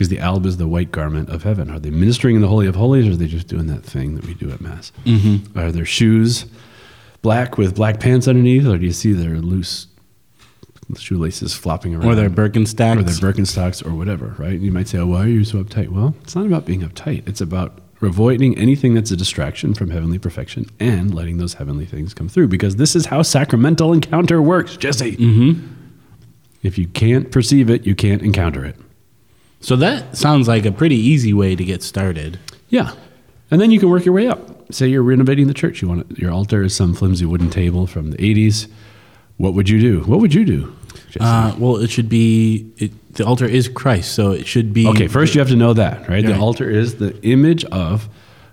Because 0.00 0.08
the 0.08 0.18
alb 0.18 0.46
is 0.46 0.56
the 0.56 0.66
white 0.66 0.90
garment 0.90 1.28
of 1.28 1.42
heaven. 1.42 1.68
Are 1.70 1.78
they 1.78 1.90
ministering 1.90 2.34
in 2.34 2.40
the 2.40 2.48
Holy 2.48 2.66
of 2.66 2.74
Holies, 2.74 3.06
or 3.06 3.10
are 3.10 3.16
they 3.16 3.26
just 3.26 3.48
doing 3.48 3.66
that 3.66 3.84
thing 3.84 4.14
that 4.14 4.24
we 4.24 4.32
do 4.32 4.50
at 4.50 4.58
Mass? 4.62 4.92
Mm-hmm. 5.04 5.58
Are 5.58 5.70
their 5.70 5.84
shoes 5.84 6.46
black 7.20 7.58
with 7.58 7.74
black 7.74 8.00
pants 8.00 8.26
underneath, 8.26 8.66
or 8.66 8.78
do 8.78 8.86
you 8.86 8.94
see 8.94 9.12
their 9.12 9.36
loose 9.36 9.88
shoelaces 10.96 11.52
flopping 11.52 11.94
around? 11.94 12.06
Or 12.06 12.14
their 12.14 12.30
Birkenstocks. 12.30 12.96
or 12.96 13.02
their 13.02 13.32
Birkenstocks, 13.32 13.86
or 13.86 13.94
whatever, 13.94 14.34
right? 14.38 14.58
You 14.58 14.72
might 14.72 14.88
say, 14.88 14.96
oh, 14.96 15.08
why 15.08 15.24
are 15.24 15.28
you 15.28 15.44
so 15.44 15.62
uptight? 15.62 15.90
Well, 15.90 16.14
it's 16.22 16.34
not 16.34 16.46
about 16.46 16.64
being 16.64 16.80
uptight. 16.80 17.28
It's 17.28 17.42
about 17.42 17.78
avoiding 18.00 18.56
anything 18.56 18.94
that's 18.94 19.10
a 19.10 19.16
distraction 19.18 19.74
from 19.74 19.90
heavenly 19.90 20.18
perfection 20.18 20.64
and 20.80 21.14
letting 21.14 21.36
those 21.36 21.52
heavenly 21.52 21.84
things 21.84 22.14
come 22.14 22.30
through, 22.30 22.48
because 22.48 22.76
this 22.76 22.96
is 22.96 23.04
how 23.04 23.20
sacramental 23.20 23.92
encounter 23.92 24.40
works, 24.40 24.78
Jesse. 24.78 25.18
Mm-hmm. 25.18 25.74
If 26.62 26.78
you 26.78 26.86
can't 26.86 27.30
perceive 27.30 27.68
it, 27.68 27.86
you 27.86 27.94
can't 27.94 28.22
encounter 28.22 28.64
it. 28.64 28.76
So 29.60 29.76
that 29.76 30.16
sounds 30.16 30.48
like 30.48 30.64
a 30.64 30.72
pretty 30.72 30.96
easy 30.96 31.32
way 31.32 31.54
to 31.54 31.64
get 31.64 31.82
started. 31.82 32.38
Yeah. 32.68 32.92
And 33.50 33.60
then 33.60 33.70
you 33.70 33.78
can 33.80 33.90
work 33.90 34.04
your 34.04 34.14
way 34.14 34.26
up. 34.28 34.72
Say 34.72 34.88
you're 34.88 35.02
renovating 35.02 35.48
the 35.48 35.54
church. 35.54 35.82
You 35.82 35.88
want 35.88 36.18
your 36.18 36.30
altar 36.30 36.62
is 36.62 36.74
some 36.74 36.94
flimsy 36.94 37.26
wooden 37.26 37.50
table 37.50 37.86
from 37.86 38.10
the 38.12 38.16
80s. 38.18 38.68
What 39.36 39.54
would 39.54 39.68
you 39.68 39.80
do? 39.80 40.00
What 40.04 40.20
would 40.20 40.32
you 40.34 40.44
do? 40.44 40.74
Uh, 41.18 41.54
well, 41.58 41.76
it 41.76 41.90
should 41.90 42.08
be 42.08 42.72
it, 42.78 43.14
the 43.14 43.24
altar 43.26 43.44
is 43.46 43.68
Christ, 43.68 44.12
so 44.14 44.30
it 44.30 44.46
should 44.46 44.72
be. 44.72 44.86
okay, 44.86 45.08
first 45.08 45.34
you 45.34 45.40
have 45.40 45.48
to 45.48 45.56
know 45.56 45.72
that, 45.72 46.08
right? 46.08 46.24
The 46.24 46.32
Right. 46.32 46.40
altar 46.40 46.70
is 46.70 46.96
the 46.96 47.20
image 47.24 47.64
of 47.66 48.08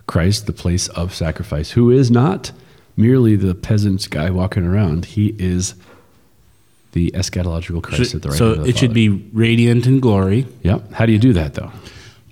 Christ, 0.08 0.46
the 0.48 0.54
place 0.54 0.88
of 0.90 1.14
sacrifice, 1.14 1.72
who 1.72 1.92
is 1.92 2.10
not 2.10 2.52
merely 2.96 3.36
the 3.36 3.54
peasant 3.54 4.10
guy 4.10 4.32
walking 4.32 4.66
around. 4.66 5.06
He 5.06 5.36
is 5.38 5.76
the 6.92 7.12
eschatological 7.12 7.84
Christ 7.84 8.16
at 8.16 8.22
the 8.22 8.30
right 8.30 8.38
so 8.38 8.48
hand 8.48 8.60
of 8.60 8.64
the 8.64 8.70
it 8.70 8.78
should 8.78 8.94
be 8.94 9.10
radiant 9.10 9.86
in 9.88 10.00
glory. 10.00 10.48
Yep. 10.64 10.94
How 10.94 11.06
do 11.06 11.12
you 11.12 11.20
do 11.20 11.34
that, 11.34 11.54
though? 11.54 11.72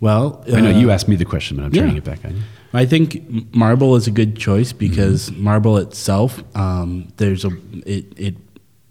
Well, 0.02 0.44
I 0.52 0.62
know 0.62 0.72
uh, 0.72 0.80
you 0.80 0.92
asked 0.92 1.08
me 1.08 1.16
the 1.16 1.26
question, 1.26 1.58
but 1.58 1.64
I'm 1.66 1.72
turning 1.72 1.96
yeah. 1.96 1.98
it 2.00 2.04
back 2.04 2.26
on 2.26 2.36
you. 2.36 2.42
I 2.74 2.86
think 2.86 3.56
marble 3.56 3.96
is 3.96 4.06
a 4.08 4.12
good 4.12 4.36
choice 4.36 4.74
because 4.74 5.30
Mm-hmm. 5.30 5.44
marble 5.44 5.78
itself, 5.78 6.44
um, 6.56 7.08
there's 7.18 7.46
a 7.46 7.52
it 7.86 8.06
it 8.18 8.36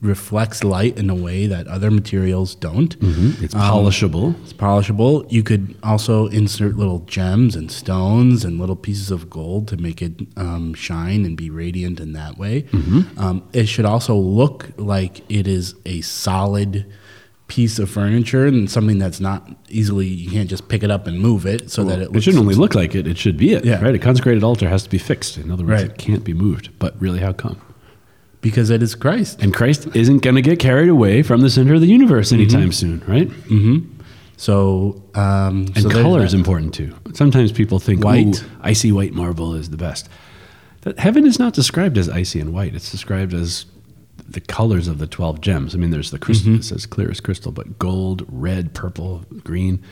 reflects 0.04 0.62
light 0.62 0.98
in 0.98 1.08
a 1.10 1.14
way 1.14 1.46
that 1.46 1.66
other 1.66 1.90
materials 1.90 2.54
don't. 2.54 2.96
It's 3.42 3.54
polishable. 3.54 4.34
It's 4.42 4.52
polishable. 4.52 5.26
You 5.30 5.42
could 5.42 5.76
also 5.82 6.26
insert 6.28 6.76
little 6.76 7.00
gems 7.00 7.56
and 7.56 7.70
stones 7.72 8.44
and 8.44 8.58
little 8.60 8.76
pieces 8.76 9.10
of 9.10 9.30
gold 9.30 9.66
to 9.68 9.76
make 9.76 10.02
it 10.02 10.12
um, 10.36 10.74
shine 10.74 11.24
and 11.24 11.36
be 11.36 11.50
radiant 11.50 12.00
in 12.00 12.12
that 12.12 12.38
way. 12.38 12.66
Um, 13.16 13.42
it 13.52 13.66
should 13.66 13.84
also 13.86 14.14
look 14.16 14.70
like 14.76 15.22
it 15.30 15.46
is 15.46 15.74
a 15.86 16.00
solid 16.02 16.86
piece 17.46 17.78
of 17.78 17.90
furniture 17.90 18.46
and 18.46 18.70
something 18.70 18.98
that's 18.98 19.20
not 19.20 19.46
easily 19.68 20.06
you 20.06 20.30
can't 20.30 20.48
just 20.48 20.66
pick 20.68 20.82
it 20.82 20.90
up 20.90 21.06
and 21.06 21.20
move 21.20 21.44
it 21.44 21.70
so 21.70 21.84
that 21.84 21.98
it 22.00 22.08
It 22.16 22.22
shouldn't 22.22 22.40
only 22.40 22.54
look 22.54 22.74
like 22.74 22.94
it; 22.94 23.06
it 23.06 23.18
should 23.18 23.36
be 23.36 23.52
it. 23.52 23.66
Yeah. 23.66 23.82
Right. 23.84 23.94
A 23.94 23.98
consecrated 23.98 24.42
altar 24.42 24.66
has 24.68 24.82
to 24.84 24.88
be 24.88 24.96
fixed. 24.96 25.36
In 25.36 25.50
other 25.50 25.62
words, 25.62 25.82
Right. 25.82 25.90
it 25.92 25.98
can't 25.98 26.24
be 26.24 26.32
moved. 26.32 26.70
But 26.78 26.98
really, 27.00 27.18
how 27.20 27.32
come? 27.34 27.58
Because 28.44 28.68
it 28.70 28.82
is 28.82 28.94
Christ. 28.94 29.42
And 29.42 29.52
Christ 29.52 29.88
isn't 29.96 30.18
going 30.22 30.36
to 30.36 30.42
get 30.42 30.58
carried 30.60 30.88
away 30.90 31.22
from 31.22 31.40
the 31.40 31.48
center 31.50 31.74
of 31.74 31.80
the 31.80 31.88
universe 31.88 32.30
anytime 32.30 32.70
soon, 32.72 33.02
right? 33.08 33.28
So 34.36 35.02
um, 35.14 35.66
And 35.74 35.82
so 35.82 35.90
color 35.90 36.24
is 36.24 36.34
important 36.34 36.74
too. 36.74 36.94
Sometimes 37.14 37.52
people 37.52 37.78
think 37.78 38.04
White. 38.04 38.44
Icy 38.60 38.92
white 38.92 39.12
marble 39.12 39.54
is 39.54 39.70
the 39.70 39.76
best. 39.76 40.08
That 40.82 40.98
heaven 40.98 41.26
is 41.26 41.38
not 41.38 41.54
described 41.54 41.96
as 41.96 42.08
icy 42.08 42.40
and 42.40 42.52
white. 42.52 42.74
It's 42.74 42.90
described 42.90 43.32
as 43.32 43.64
the 44.28 44.40
colors 44.40 44.88
of 44.88 44.98
the 44.98 45.06
12 45.06 45.40
gems. 45.40 45.74
I 45.74 45.78
mean, 45.78 45.90
there's 45.90 46.10
the 46.10 46.18
crystal 46.18 46.48
Mm-hmm. 46.50 46.58
that 46.58 46.64
says 46.64 46.86
clear 46.86 47.10
as 47.10 47.20
crystal, 47.20 47.52
but 47.52 47.78
gold, 47.78 48.26
red, 48.28 48.74
purple, 48.74 49.24
green. 49.44 49.82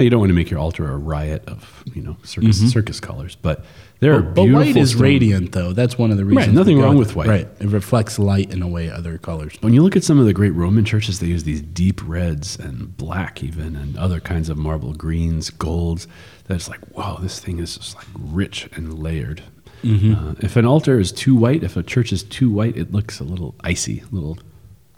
Now, 0.00 0.04
you 0.04 0.08
don't 0.08 0.20
want 0.20 0.30
to 0.30 0.34
make 0.34 0.48
your 0.48 0.58
altar 0.58 0.90
a 0.90 0.96
riot 0.96 1.46
of, 1.46 1.84
you 1.92 2.00
know, 2.00 2.16
circus, 2.22 2.72
circus 2.72 3.00
colors, 3.00 3.36
but 3.36 3.66
there 3.98 4.14
are 4.14 4.22
Mm-hmm. 4.22 4.28
But 4.32 4.44
beautiful 4.44 4.64
white 4.64 4.76
is 4.78 4.94
radiant, 4.96 5.52
though. 5.52 5.74
That's 5.74 5.98
one 5.98 6.10
of 6.10 6.16
the 6.16 6.24
reasons. 6.24 6.54
nothing 6.54 6.78
wrong 6.80 6.96
with 6.96 7.14
white. 7.14 7.28
Right, 7.28 7.48
it 7.60 7.66
reflects 7.66 8.18
light 8.18 8.50
in 8.50 8.62
a 8.62 8.66
way 8.66 8.88
other 8.88 9.18
colors. 9.18 9.58
When 9.60 9.74
you 9.74 9.82
look 9.82 9.96
at 9.96 10.02
some 10.02 10.18
of 10.18 10.24
the 10.24 10.32
great 10.32 10.54
Roman 10.54 10.86
churches, 10.86 11.20
they 11.20 11.26
use 11.26 11.44
these 11.44 11.60
deep 11.60 12.00
reds 12.08 12.58
and 12.58 12.96
black, 12.96 13.42
even, 13.44 13.76
and 13.76 13.94
other 13.98 14.20
kinds 14.20 14.48
of 14.48 14.56
marble 14.56 14.94
greens, 14.94 15.50
golds. 15.50 16.08
That's 16.46 16.66
like, 16.66 16.96
wow, 16.96 17.18
this 17.20 17.38
thing 17.38 17.58
is 17.58 17.76
just 17.76 17.94
like 17.94 18.06
rich 18.18 18.70
and 18.72 18.98
layered. 18.98 19.42
Uh, 19.84 20.34
if 20.40 20.56
an 20.56 20.64
altar 20.64 20.98
is 20.98 21.12
too 21.12 21.34
white, 21.34 21.62
if 21.62 21.76
a 21.76 21.82
church 21.82 22.10
is 22.10 22.22
too 22.22 22.50
white, 22.50 22.74
it 22.74 22.90
looks 22.90 23.20
a 23.20 23.24
little 23.24 23.54
icy, 23.60 24.00
a 24.10 24.14
little 24.14 24.38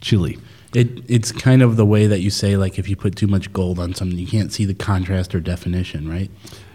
chilly. 0.01 0.39
It 0.75 1.03
it's 1.09 1.33
kind 1.33 1.63
of 1.63 1.77
the 1.77 1.85
way 1.85 2.07
that 2.07 2.21
you 2.21 2.31
say 2.31 2.57
like 2.57 2.79
if 2.79 2.89
you 2.89 2.97
put 2.97 3.15
too 3.17 3.27
much 3.27 3.53
gold 3.53 3.79
on 3.79 3.95
something, 3.95 4.19
you 4.19 4.27
can't 4.27 4.53
see 4.53 4.65
the 4.65 4.75
contrast 4.75 5.35
or 5.35 5.41
definition, 5.41 6.09
right? 6.09 6.31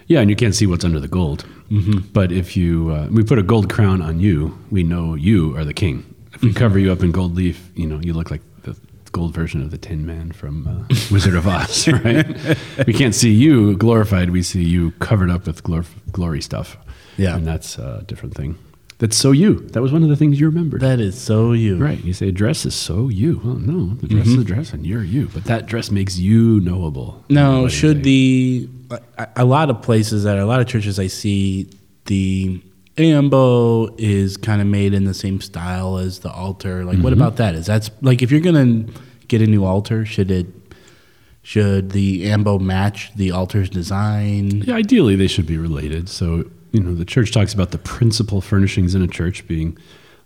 Yeah, 0.08 0.22
and 0.22 0.30
you 0.30 0.36
can't 0.36 0.56
see 0.56 0.66
what's 0.68 0.86
under 0.86 1.00
the 1.00 1.08
gold. 1.08 1.46
But 2.13 2.32
if 2.32 2.56
you 2.56 2.92
uh, 2.92 3.08
we 3.12 3.24
put 3.24 3.39
a 3.39 3.44
gold 3.44 3.70
crown 3.70 4.01
on 4.01 4.20
you, 4.20 4.58
we 4.72 4.84
know 4.84 5.16
you 5.16 5.58
are 5.58 5.66
the 5.66 5.74
king. 5.74 6.06
If 6.34 6.42
we 6.42 6.54
cover 6.54 6.80
you 6.80 6.92
up 6.92 7.01
in 7.01 7.12
gold 7.12 7.36
leaf, 7.36 7.70
you 7.75 7.86
know 7.88 8.00
you 8.00 8.13
look 8.13 8.30
like 8.32 8.42
the 8.63 8.77
gold 9.12 9.34
version 9.34 9.62
of 9.62 9.72
the 9.72 9.77
Tin 9.77 10.06
Man 10.06 10.32
from 10.32 10.68
uh, 10.68 10.96
Wizard 11.12 11.34
of 11.36 11.48
Oz, 11.48 11.88
right? 12.06 12.27
we 12.88 12.94
can't 12.94 13.16
see 13.16 13.32
you 13.32 13.75
glorified; 13.75 14.30
we 14.30 14.44
see 14.44 14.63
you 14.63 14.92
covered 15.00 15.30
up 15.30 15.46
with 15.48 15.63
glor- 15.63 15.86
glory 16.12 16.42
stuff. 16.42 16.77
Yeah. 17.18 17.36
and 17.36 17.46
that's 17.48 17.77
a 17.80 18.04
different 18.08 18.36
thing. 18.36 18.58
That's 19.00 19.16
so 19.16 19.32
you. 19.32 19.60
That 19.60 19.82
was 19.82 19.92
one 19.92 20.01
of 20.01 20.10
the 20.10 20.16
things 20.16 20.39
you 20.39 20.48
remembered. 20.48 20.82
That 20.82 21.00
is 21.00 21.20
so 21.20 21.51
you. 21.51 21.77
Right. 21.77 22.04
You 22.04 22.13
say 22.13 22.32
dress 22.32 22.66
is 22.66 22.74
so 22.74 23.10
you. 23.10 23.42
Well, 23.44 23.56
no, 23.56 23.94
the 23.96 24.08
dress 24.08 24.25
is 24.25 24.34
mm-hmm. 24.34 24.42
a 24.42 24.46
dress 24.46 24.74
and 24.74 24.88
you're 24.88 25.04
you. 25.04 25.30
But 25.34 25.44
that 25.46 25.68
dress 25.68 25.92
makes 25.92 26.18
you 26.18 26.60
knowable. 26.62 27.24
Now, 27.30 27.51
What 27.51 27.58
do 27.58 27.63
you 27.63 27.70
should 27.70 28.04
the 28.04 28.70
a, 29.18 29.27
a 29.38 29.46
lot 29.46 29.70
of 29.70 29.82
places 29.82 30.24
that 30.24 30.38
a 30.38 30.46
lot 30.46 30.62
of 30.62 30.68
churches 30.68 31.00
I 31.00 31.08
see 31.08 31.70
the 32.06 32.62
ambo 32.98 33.94
is 33.98 34.38
kind 34.38 34.62
of 34.62 34.68
made 34.68 34.94
in 34.94 35.04
the 35.04 35.13
same 35.13 35.42
style 35.42 35.98
as 35.98 36.20
the 36.20 36.32
altar. 36.32 36.84
Like, 36.84 36.98
what 37.00 37.13
mm-hmm. 37.13 37.22
about 37.22 37.38
that? 37.38 37.56
Is 37.56 37.66
that's 37.66 37.92
like 38.01 38.22
if 38.22 38.32
you're 38.32 38.42
gonna 38.42 38.86
get 39.27 39.42
a 39.42 39.48
new 39.48 39.63
altar, 39.66 40.06
should 40.06 40.32
it 40.32 40.48
should 41.42 41.92
the 41.92 42.30
ambo 42.30 42.60
match 42.60 43.13
the 43.16 43.32
altar's 43.32 43.70
design? 43.70 44.63
Yeah, 44.66 44.75
ideally 44.75 45.16
they 45.16 45.27
should 45.27 45.46
be 45.46 45.58
related. 45.58 46.10
So, 46.10 46.50
you 46.71 46.81
know, 46.81 46.93
the 46.93 47.05
church 47.05 47.31
talks 47.31 47.53
about 47.53 47.71
the 47.71 47.77
principal 47.77 48.41
furnishings 48.41 48.95
in 48.95 49.01
a 49.01 49.07
church 49.07 49.47
being 49.47 49.77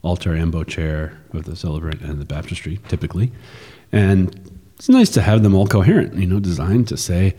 altar, 0.02 0.36
ambo, 0.36 0.64
chair 0.64 1.18
of 1.34 1.46
the 1.46 1.56
celebrant 1.56 2.02
and 2.02 2.20
the 2.20 2.26
baptistry, 2.26 2.80
typically. 2.88 3.32
And 3.92 4.50
it's 4.76 4.90
nice 4.90 5.10
to 5.12 5.22
have 5.22 5.44
them 5.44 5.54
all 5.54 5.68
coherent, 5.68 6.16
you 6.16 6.26
know, 6.26 6.40
designed 6.40 6.88
to 6.88 6.98
say 6.98 7.36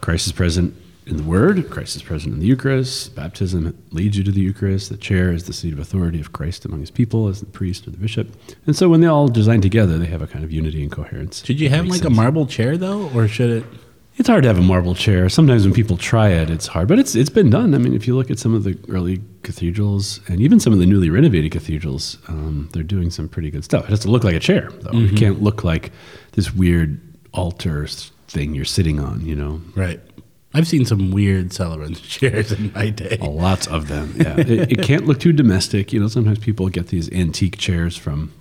Christ 0.00 0.26
is 0.26 0.32
present 0.32 0.74
in 1.06 1.16
the 1.16 1.22
Word, 1.22 1.70
Christ 1.70 1.96
is 1.96 2.02
present 2.02 2.34
in 2.34 2.40
the 2.40 2.46
Eucharist, 2.46 3.14
baptism 3.14 3.76
leads 3.92 4.18
you 4.18 4.24
to 4.24 4.30
the 4.30 4.42
Eucharist, 4.42 4.90
the 4.90 4.96
chair 4.96 5.32
is 5.32 5.44
the 5.44 5.54
seat 5.54 5.72
of 5.72 5.78
authority 5.78 6.20
of 6.20 6.32
Christ 6.34 6.66
among 6.66 6.80
his 6.80 6.90
people 6.90 7.28
as 7.28 7.40
the 7.40 7.46
priest 7.46 7.86
or 7.86 7.90
the 7.90 7.96
bishop. 7.96 8.28
And 8.66 8.76
so 8.76 8.90
when 8.90 9.00
they 9.00 9.06
all 9.06 9.28
design 9.28 9.62
together, 9.62 9.96
they 9.96 10.06
have 10.06 10.20
a 10.20 10.26
kind 10.26 10.44
of 10.44 10.52
unity 10.52 10.82
and 10.82 10.92
coherence. 10.92 11.44
Should 11.44 11.60
you 11.60 11.70
have 11.70 11.86
like 11.86 12.04
a 12.04 12.10
marble 12.10 12.46
chair 12.46 12.76
though, 12.76 13.10
or 13.14 13.26
should 13.26 13.50
it? 13.50 13.64
It's 14.18 14.28
hard 14.28 14.42
to 14.42 14.48
have 14.48 14.58
a 14.58 14.62
marble 14.62 14.94
chair. 14.96 15.28
Sometimes 15.28 15.64
when 15.64 15.72
people 15.72 15.96
try 15.96 16.30
it, 16.30 16.50
it's 16.50 16.66
hard, 16.66 16.88
but 16.88 16.98
it's 16.98 17.14
it's 17.14 17.30
been 17.30 17.50
done. 17.50 17.72
I 17.74 17.78
mean, 17.78 17.94
if 17.94 18.06
you 18.08 18.16
look 18.16 18.30
at 18.32 18.38
some 18.38 18.52
of 18.52 18.64
the 18.64 18.76
early 18.88 19.22
cathedrals 19.44 20.20
and 20.26 20.40
even 20.40 20.58
some 20.58 20.72
of 20.72 20.80
the 20.80 20.86
newly 20.86 21.08
renovated 21.08 21.52
cathedrals, 21.52 22.18
um, 22.26 22.68
they're 22.72 22.82
doing 22.82 23.10
some 23.10 23.28
pretty 23.28 23.50
good 23.50 23.64
stuff. 23.64 23.84
It 23.84 23.90
has 23.90 24.00
to 24.00 24.10
look 24.10 24.24
like 24.24 24.34
a 24.34 24.40
chair, 24.40 24.70
though. 24.80 24.90
It 24.92 25.16
can't 25.16 25.40
look 25.40 25.62
like 25.62 25.92
this 26.32 26.52
weird 26.52 27.00
altar 27.32 27.86
thing 28.26 28.54
you're 28.56 28.64
sitting 28.64 28.98
on. 28.98 29.24
You 29.24 29.36
know, 29.36 29.60
Right. 29.76 30.00
I've 30.54 30.66
seen 30.66 30.84
some 30.86 31.10
weird 31.12 31.52
celebrant 31.52 32.02
chairs 32.08 32.50
in 32.52 32.72
my 32.72 32.88
day. 32.90 33.18
lots 33.20 33.66
of 33.68 33.86
them. 33.88 34.14
Yeah, 34.16 34.34
it, 34.40 34.72
it 34.72 34.82
can't 34.82 35.06
look 35.06 35.20
too 35.20 35.32
domestic. 35.32 35.92
You 35.92 36.00
know, 36.00 36.08
sometimes 36.08 36.38
people 36.40 36.68
get 36.70 36.88
these 36.88 37.08
antique 37.12 37.58
chairs 37.58 37.96
from 37.96 38.32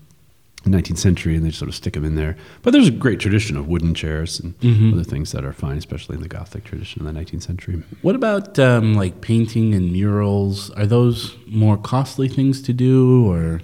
19th 0.63 0.97
century 0.97 1.35
and 1.35 1.45
they 1.45 1.51
sort 1.51 1.69
of 1.69 1.75
stick 1.75 1.93
them 1.93 2.03
in 2.03 2.15
there. 2.15 2.35
But 2.61 2.71
there's 2.73 2.87
a 2.89 2.91
great 2.91 3.19
tradition 3.19 3.55
of 3.55 3.67
wooden 3.67 3.93
chairs 3.93 4.39
and 4.39 4.53
other 4.93 5.03
things 5.03 5.31
that 5.31 5.45
are 5.45 5.53
fine, 5.53 5.77
especially 5.77 6.15
in 6.15 6.21
the 6.21 6.27
Gothic 6.27 6.63
tradition 6.65 7.05
in 7.05 7.13
the 7.13 7.19
19th 7.19 7.43
century. 7.43 7.83
What 8.01 8.15
about 8.15 8.59
um, 8.59 8.93
like 8.95 9.21
painting 9.21 9.73
and 9.73 9.91
murals? 9.93 10.69
Are 10.71 10.85
those 10.85 11.35
more 11.47 11.77
costly 11.77 12.27
things 12.27 12.61
to 12.63 12.73
do, 12.73 13.31
or 13.31 13.61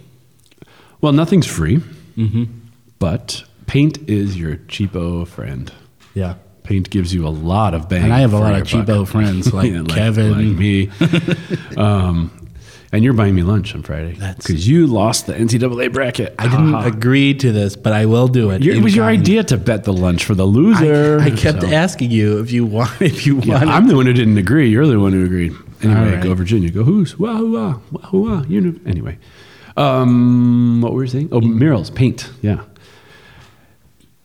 Well, 1.01 1.11
nothing's 1.11 1.47
free, 1.47 1.81
but 2.99 3.43
paint 3.67 3.97
is 4.09 4.37
your 4.37 4.57
cheapo 4.57 5.27
friend. 5.27 5.71
yeah? 6.13 6.35
Paint 6.63 6.89
gives 6.89 7.13
you 7.13 7.27
a 7.27 7.29
lot 7.29 7.73
of 7.73 7.89
bang. 7.89 8.03
And 8.05 8.13
I 8.13 8.19
have 8.19 8.31
a 8.31 8.39
lot 8.39 8.53
of 8.55 8.65
cheapo 8.65 8.99
buck. 9.03 9.07
friends 9.09 9.53
like 9.53 9.69
Yeah, 9.69 9.83
Kevin. 9.83 10.31
like 10.31 10.57
me. 10.57 10.89
um, 11.77 12.31
and 12.93 13.03
you're 13.03 13.13
buying 13.13 13.33
me 13.33 13.41
lunch 13.41 13.73
on 13.73 13.81
Friday 13.81 14.13
because 14.37 14.67
you 14.67 14.85
lost 14.87 15.25
the 15.25 15.33
NCAA 15.33 15.91
bracket. 15.91 16.35
I 16.37 16.43
didn't 16.43 16.71
ha. 16.73 16.85
agree 16.85 17.33
to 17.33 17.51
this, 17.51 17.75
but 17.75 17.91
I 17.91 18.05
will 18.05 18.27
do 18.27 18.51
it. 18.51 18.61
Your- 18.61 18.75
it 18.75 18.83
was 18.83 18.95
your 18.95 19.05
idea 19.05 19.43
to 19.45 19.57
bet 19.57 19.83
the 19.83 19.91
lunch 19.91 20.23
for 20.23 20.35
the 20.35 20.45
loser. 20.45 21.19
I, 21.19 21.25
I 21.25 21.29
kept 21.31 21.61
so- 21.61 21.67
asking 21.67 22.11
you 22.11 22.39
if 22.39 22.51
you 22.51 22.65
want 22.65 22.91
if 23.01 23.25
you 23.25 23.39
Yeah, 23.41 23.55
wanted. 23.55 23.69
I'm 23.69 23.87
the 23.87 23.95
one 23.95 24.05
who 24.05 24.13
didn't 24.13 24.37
agree. 24.37 24.69
You're 24.69 24.85
the 24.87 24.99
one 24.99 25.11
who 25.11 25.25
agreed. 25.25 25.53
Anyway, 25.81 26.13
right. 26.13 26.23
go 26.23 26.33
Virginia. 26.35 26.69
Go 26.69 26.83
who's? 26.83 27.17
Wah 27.19 27.41
wah 27.41 27.79
wah 27.91 28.09
wah. 28.13 28.43
You 28.47 28.61
know. 28.61 28.79
Anyway, 28.85 29.17
um, 29.75 30.79
what 30.81 30.93
were 30.93 31.01
we 31.01 31.07
saying? 31.09 31.29
Oh, 31.31 31.41
murals, 31.41 31.89
paint. 31.89 32.29
Yeah. 32.41 32.63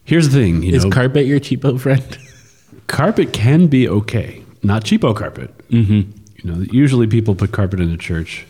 Here's 0.05 0.29
the 0.29 0.39
thing. 0.39 0.63
You 0.63 0.75
Is 0.75 0.85
know, 0.85 0.91
carpet 0.91 1.27
your 1.27 1.41
cheapo 1.41 1.81
friend? 1.81 2.19
carpet 2.87 3.33
can 3.33 3.67
be 3.67 3.89
okay. 3.89 4.45
Not 4.63 4.85
cheapo 4.85 5.15
carpet. 5.17 5.57
Mm-hmm. 5.69 6.11
You 6.37 6.51
know, 6.51 6.65
usually 6.71 7.07
people 7.07 7.35
put 7.35 7.51
carpet 7.53 7.81
in 7.81 7.91
a 7.91 7.97
church 7.97 8.47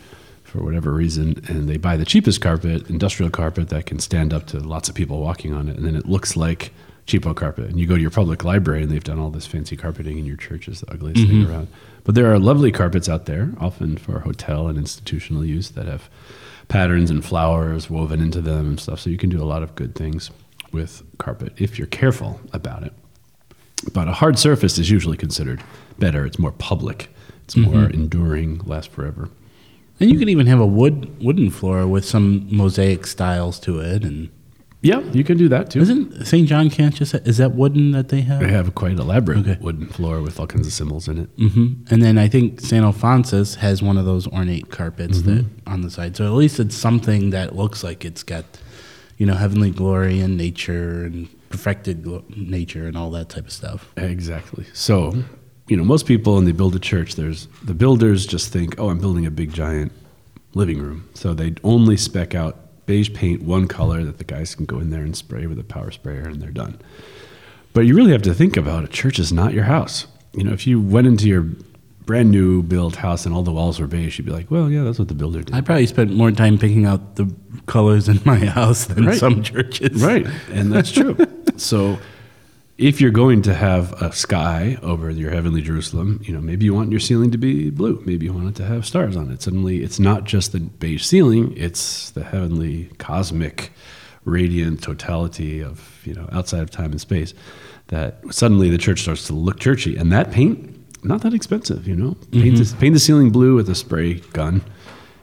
for 0.48 0.62
whatever 0.62 0.92
reason, 0.92 1.42
and 1.46 1.68
they 1.68 1.76
buy 1.76 1.96
the 1.96 2.04
cheapest 2.04 2.40
carpet, 2.40 2.88
industrial 2.88 3.30
carpet 3.30 3.68
that 3.68 3.86
can 3.86 3.98
stand 3.98 4.32
up 4.32 4.46
to 4.46 4.58
lots 4.58 4.88
of 4.88 4.94
people 4.94 5.20
walking 5.20 5.52
on 5.52 5.68
it, 5.68 5.76
and 5.76 5.86
then 5.86 5.94
it 5.94 6.06
looks 6.06 6.36
like 6.36 6.72
cheapo 7.06 7.34
carpet. 7.34 7.66
And 7.66 7.78
you 7.78 7.86
go 7.86 7.96
to 7.96 8.00
your 8.00 8.10
public 8.10 8.44
library, 8.44 8.82
and 8.82 8.90
they've 8.90 9.04
done 9.04 9.18
all 9.18 9.30
this 9.30 9.46
fancy 9.46 9.76
carpeting, 9.76 10.18
and 10.18 10.26
your 10.26 10.36
church 10.36 10.66
is 10.66 10.80
the 10.80 10.90
ugliest 10.90 11.20
thing 11.26 11.42
mm-hmm. 11.42 11.50
around. 11.50 11.68
But 12.04 12.14
there 12.14 12.32
are 12.32 12.38
lovely 12.38 12.72
carpets 12.72 13.08
out 13.08 13.26
there, 13.26 13.52
often 13.60 13.98
for 13.98 14.20
hotel 14.20 14.68
and 14.68 14.78
institutional 14.78 15.44
use, 15.44 15.70
that 15.70 15.86
have 15.86 16.08
patterns 16.68 17.10
and 17.10 17.24
flowers 17.24 17.90
woven 17.90 18.20
into 18.20 18.40
them 18.40 18.66
and 18.66 18.80
stuff. 18.80 19.00
So 19.00 19.10
you 19.10 19.18
can 19.18 19.30
do 19.30 19.42
a 19.42 19.44
lot 19.44 19.62
of 19.62 19.74
good 19.74 19.94
things 19.94 20.30
with 20.72 21.02
carpet 21.18 21.52
if 21.56 21.78
you're 21.78 21.86
careful 21.86 22.40
about 22.52 22.82
it. 22.82 22.92
But 23.92 24.08
a 24.08 24.12
hard 24.12 24.38
surface 24.38 24.78
is 24.78 24.90
usually 24.90 25.16
considered 25.16 25.62
better. 25.98 26.26
It's 26.26 26.38
more 26.38 26.52
public. 26.52 27.10
It's 27.44 27.54
mm-hmm. 27.54 27.70
more 27.70 27.88
enduring, 27.88 28.58
lasts 28.64 28.92
forever. 28.94 29.28
And 30.00 30.10
you 30.10 30.18
could 30.18 30.28
even 30.28 30.46
have 30.46 30.60
a 30.60 30.66
wood 30.66 31.22
wooden 31.22 31.50
floor 31.50 31.86
with 31.86 32.04
some 32.04 32.46
mosaic 32.50 33.06
styles 33.06 33.58
to 33.60 33.80
it. 33.80 34.04
And 34.04 34.28
Yeah, 34.80 35.00
you 35.12 35.24
can 35.24 35.36
do 35.36 35.48
that 35.48 35.70
too. 35.70 35.80
isn't 35.80 36.24
St. 36.26 36.46
John 36.48 36.70
Cantius 36.70 37.14
is 37.26 37.38
that 37.38 37.52
wooden 37.54 37.90
that 37.92 38.08
they 38.10 38.20
have? 38.20 38.40
They 38.40 38.50
have 38.52 38.74
quite 38.76 38.98
elaborate 38.98 39.38
Okay. 39.38 39.58
wooden 39.60 39.86
floor 39.88 40.22
with 40.22 40.38
all 40.38 40.46
kinds 40.46 40.66
of 40.68 40.72
symbols 40.72 41.08
in 41.08 41.18
it. 41.18 41.28
hmm 41.36 41.72
And 41.90 42.00
then 42.02 42.16
I 42.16 42.28
think 42.28 42.60
St. 42.60 42.84
Alphonsus 42.84 43.56
has 43.56 43.82
one 43.82 43.98
of 43.98 44.04
those 44.04 44.26
ornate 44.28 44.70
carpets 44.70 45.22
that 45.22 45.44
on 45.66 45.80
the 45.82 45.90
side. 45.90 46.16
So 46.16 46.24
at 46.26 46.32
least 46.32 46.60
it's 46.60 46.76
something 46.76 47.30
that 47.30 47.56
looks 47.56 47.82
like 47.82 48.04
it's 48.04 48.22
got, 48.22 48.44
you 49.16 49.26
know, 49.26 49.34
heavenly 49.34 49.70
glory 49.72 50.20
and 50.20 50.36
nature 50.36 51.02
and 51.04 51.28
perfected 51.50 52.04
glo- 52.04 52.24
nature 52.36 52.86
and 52.86 52.96
all 52.96 53.10
that 53.10 53.28
type 53.30 53.46
of 53.46 53.52
stuff. 53.52 53.90
Exactly. 53.96 54.64
So, 54.74 55.24
you 55.68 55.76
know, 55.76 55.84
most 55.84 56.06
people 56.06 56.34
when 56.36 56.44
they 56.44 56.52
build 56.52 56.74
a 56.74 56.78
church, 56.78 57.14
there's 57.16 57.46
the 57.62 57.74
builders 57.74 58.26
just 58.26 58.52
think, 58.52 58.74
"Oh, 58.78 58.88
I'm 58.90 58.98
building 58.98 59.26
a 59.26 59.30
big 59.30 59.52
giant 59.52 59.92
living 60.54 60.78
room." 60.80 61.08
So 61.14 61.34
they 61.34 61.54
only 61.62 61.96
spec 61.96 62.34
out 62.34 62.56
beige 62.86 63.12
paint, 63.12 63.42
one 63.42 63.68
color 63.68 64.02
that 64.04 64.16
the 64.18 64.24
guys 64.24 64.54
can 64.54 64.64
go 64.64 64.78
in 64.80 64.90
there 64.90 65.02
and 65.02 65.14
spray 65.14 65.46
with 65.46 65.58
a 65.58 65.64
power 65.64 65.90
sprayer 65.90 66.22
and 66.26 66.40
they're 66.40 66.50
done. 66.50 66.80
But 67.74 67.82
you 67.82 67.94
really 67.94 68.12
have 68.12 68.22
to 68.22 68.32
think 68.34 68.56
about 68.56 68.82
a 68.84 68.88
church 68.88 69.18
is 69.18 69.30
not 69.32 69.52
your 69.52 69.64
house. 69.64 70.06
You 70.32 70.44
know, 70.44 70.52
if 70.52 70.66
you 70.66 70.80
went 70.80 71.06
into 71.06 71.28
your 71.28 71.46
brand 72.06 72.30
new 72.30 72.62
built 72.62 72.96
house 72.96 73.26
and 73.26 73.34
all 73.34 73.42
the 73.42 73.52
walls 73.52 73.78
were 73.78 73.86
beige, 73.86 74.16
you'd 74.18 74.24
be 74.24 74.32
like, 74.32 74.50
well, 74.50 74.70
yeah, 74.70 74.82
that's 74.84 74.98
what 74.98 75.08
the 75.08 75.14
builder 75.14 75.42
did. 75.42 75.54
I 75.54 75.60
probably 75.60 75.86
spent 75.86 76.10
more 76.14 76.30
time 76.32 76.56
picking 76.56 76.86
out 76.86 77.16
the 77.16 77.30
colors 77.66 78.08
in 78.08 78.18
my 78.24 78.38
house 78.58 78.86
than 78.86 79.04
Right. 79.04 79.18
some 79.18 79.42
churches. 79.42 80.02
Right, 80.02 80.26
and 80.50 80.72
that's 80.72 80.90
true. 80.90 81.14
so, 81.56 81.98
if 82.78 83.00
you're 83.00 83.10
going 83.10 83.42
to 83.42 83.54
have 83.54 83.92
a 84.00 84.12
sky 84.12 84.78
over 84.82 85.10
your 85.10 85.32
heavenly 85.32 85.60
Jerusalem, 85.60 86.20
you 86.22 86.32
know 86.32 86.40
maybe 86.40 86.64
you 86.64 86.72
want 86.72 86.92
your 86.92 87.00
ceiling 87.00 87.32
to 87.32 87.38
be 87.38 87.70
blue. 87.70 88.00
Maybe 88.06 88.26
you 88.26 88.32
want 88.32 88.48
it 88.48 88.54
to 88.56 88.64
have 88.64 88.86
stars 88.86 89.16
on 89.16 89.30
it. 89.32 89.42
Suddenly, 89.42 89.82
it's 89.82 89.98
not 89.98 90.24
just 90.24 90.52
the 90.52 90.60
beige 90.60 91.04
ceiling; 91.04 91.52
it's 91.56 92.10
the 92.10 92.22
heavenly, 92.22 92.84
cosmic, 92.98 93.72
radiant 94.24 94.80
totality 94.80 95.60
of 95.60 96.00
you 96.04 96.14
know 96.14 96.28
outside 96.30 96.62
of 96.62 96.70
time 96.70 96.92
and 96.92 97.00
space. 97.00 97.34
That 97.88 98.20
suddenly 98.30 98.70
the 98.70 98.78
church 98.78 99.02
starts 99.02 99.26
to 99.26 99.32
look 99.32 99.58
churchy, 99.58 99.96
and 99.96 100.12
that 100.12 100.30
paint 100.30 100.76
not 101.04 101.22
that 101.22 101.34
expensive. 101.34 101.88
You 101.88 101.96
know, 101.96 102.14
paint, 102.30 102.54
mm-hmm. 102.54 102.62
the, 102.62 102.76
paint 102.80 102.94
the 102.94 103.00
ceiling 103.00 103.30
blue 103.30 103.56
with 103.56 103.68
a 103.68 103.74
spray 103.74 104.14
gun 104.32 104.62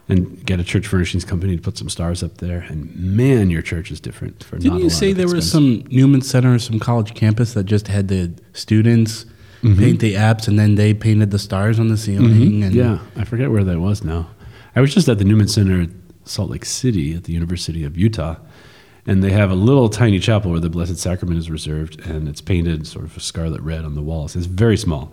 and 0.08 0.44
get 0.46 0.60
a 0.60 0.64
church 0.64 0.86
furnishings 0.86 1.24
company 1.24 1.56
to 1.56 1.62
put 1.62 1.76
some 1.76 1.88
stars 1.88 2.22
up 2.22 2.38
there. 2.38 2.60
And 2.68 2.94
man, 2.96 3.50
your 3.50 3.62
church 3.62 3.90
is 3.90 4.00
different. 4.00 4.44
For 4.44 4.56
not 4.56 4.62
Didn't 4.62 4.78
a 4.78 4.82
you 4.84 4.90
say 4.90 5.12
there 5.12 5.26
was 5.28 5.50
some 5.50 5.84
Newman 5.90 6.22
Center 6.22 6.54
or 6.54 6.58
some 6.60 6.78
college 6.78 7.14
campus 7.14 7.54
that 7.54 7.64
just 7.64 7.88
had 7.88 8.08
the 8.08 8.32
students 8.52 9.26
Mm-hmm. 9.62 9.78
paint 9.80 10.00
the 10.00 10.16
apse 10.16 10.46
and 10.48 10.58
then 10.58 10.74
they 10.74 10.92
painted 10.92 11.30
the 11.30 11.38
stars 11.38 11.80
on 11.80 11.88
the 11.88 11.96
ceiling? 11.96 12.62
And 12.62 12.74
Yeah, 12.74 12.98
I 13.16 13.24
forget 13.24 13.50
where 13.50 13.64
that 13.64 13.80
was 13.80 14.04
now. 14.04 14.28
I 14.76 14.80
was 14.82 14.92
just 14.94 15.08
at 15.08 15.16
the 15.18 15.24
Newman 15.24 15.48
Center 15.48 15.80
at 15.80 15.88
Salt 16.24 16.50
Lake 16.50 16.66
City 16.66 17.14
at 17.14 17.24
the 17.24 17.32
University 17.32 17.82
of 17.82 17.96
Utah, 17.96 18.36
and 19.06 19.24
they 19.24 19.30
have 19.32 19.50
a 19.50 19.54
little 19.54 19.88
tiny 19.88 20.20
chapel 20.20 20.50
where 20.50 20.60
the 20.60 20.68
Blessed 20.68 20.98
Sacrament 20.98 21.38
is 21.38 21.50
reserved, 21.50 21.98
and 22.06 22.28
it's 22.28 22.42
painted 22.42 22.86
sort 22.86 23.06
of 23.06 23.16
a 23.16 23.20
scarlet 23.20 23.62
red 23.62 23.84
on 23.84 23.94
the 23.94 24.02
walls. 24.02 24.36
It's 24.36 24.44
very 24.46 24.76
small, 24.76 25.10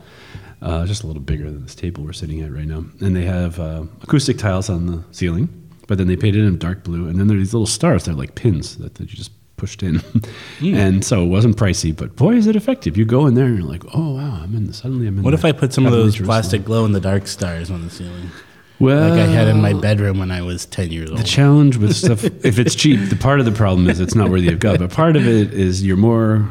uh, 0.64 0.86
just 0.86 1.04
a 1.04 1.08
little 1.08 1.22
bigger 1.22 1.44
than 1.44 1.62
this 1.62 1.76
table 1.76 2.04
we're 2.04 2.14
sitting 2.14 2.42
at 2.42 2.52
right 2.52 2.66
now. 2.66 2.86
And 3.02 3.16
they 3.16 3.26
have 3.26 3.60
uh, 3.60 3.84
acoustic 4.02 4.38
tiles 4.38 4.70
on 4.70 4.88
the 4.88 5.04
ceiling, 5.12 5.50
but 5.88 5.98
then 5.98 6.08
they 6.08 6.16
painted 6.16 6.44
in 6.44 6.58
dark 6.58 6.84
blue, 6.84 7.08
and 7.08 7.20
then 7.20 7.28
there 7.28 7.38
are 7.38 7.40
these 7.40 7.54
little 7.54 7.68
stars. 7.68 8.06
They're 8.06 8.14
like 8.14 8.36
pins 8.36 8.78
that, 8.78 8.96
that 8.96 9.10
you 9.12 9.16
just 9.18 9.32
pushed 9.58 9.84
in, 9.84 10.02
and 10.64 11.04
so 11.04 11.24
it 11.24 11.28
wasn't 11.28 11.58
pricey. 11.58 11.96
But 11.96 12.16
boy, 12.16 12.36
is 12.36 12.48
it 12.48 12.56
effective! 12.56 12.98
You 12.98 13.06
go 13.06 13.28
in 13.28 13.34
there 13.36 13.46
and 13.46 13.60
you're 13.60 13.68
like, 13.68 13.84
oh 13.94 14.16
wow, 14.16 14.40
I'm 14.42 14.56
in. 14.56 14.72
Suddenly, 14.74 15.08
I'm 15.08 15.18
in. 15.18 15.24
What 15.24 15.34
if 15.34 15.46
I 15.46 15.52
put 15.52 15.74
some 15.74 15.86
of 15.86 15.92
those 15.92 16.16
Jerusalem. 16.16 16.26
plastic 16.26 16.66
glow 16.66 16.86
in 16.86 16.94
the 16.94 17.02
dark 17.02 17.28
stars 17.28 17.70
on 17.70 17.84
the 17.84 17.90
ceiling? 17.90 18.32
Well, 18.80 19.12
Like 19.12 19.20
I 19.20 19.28
had 19.28 19.48
in 19.48 19.62
my 19.62 19.74
bedroom 19.74 20.20
when 20.20 20.32
I 20.32 20.42
was 20.42 20.66
10 20.66 20.92
years 20.92 21.10
old. 21.10 21.20
The 21.20 21.24
challenge 21.24 21.78
with 21.78 21.96
stuff, 21.96 22.24
if 22.44 22.60
it's 22.60 22.76
cheap, 22.76 23.10
the 23.10 23.16
part 23.16 23.40
of 23.40 23.46
the 23.46 23.52
problem 23.52 23.90
is 23.90 24.02
it's 24.02 24.16
not 24.16 24.30
worthy 24.30 24.50
of 24.50 24.60
God. 24.60 24.80
But 24.80 24.92
part 24.92 25.16
of 25.16 25.26
it 25.26 25.54
is 25.54 25.86
you're 25.86 25.96
more 25.96 26.50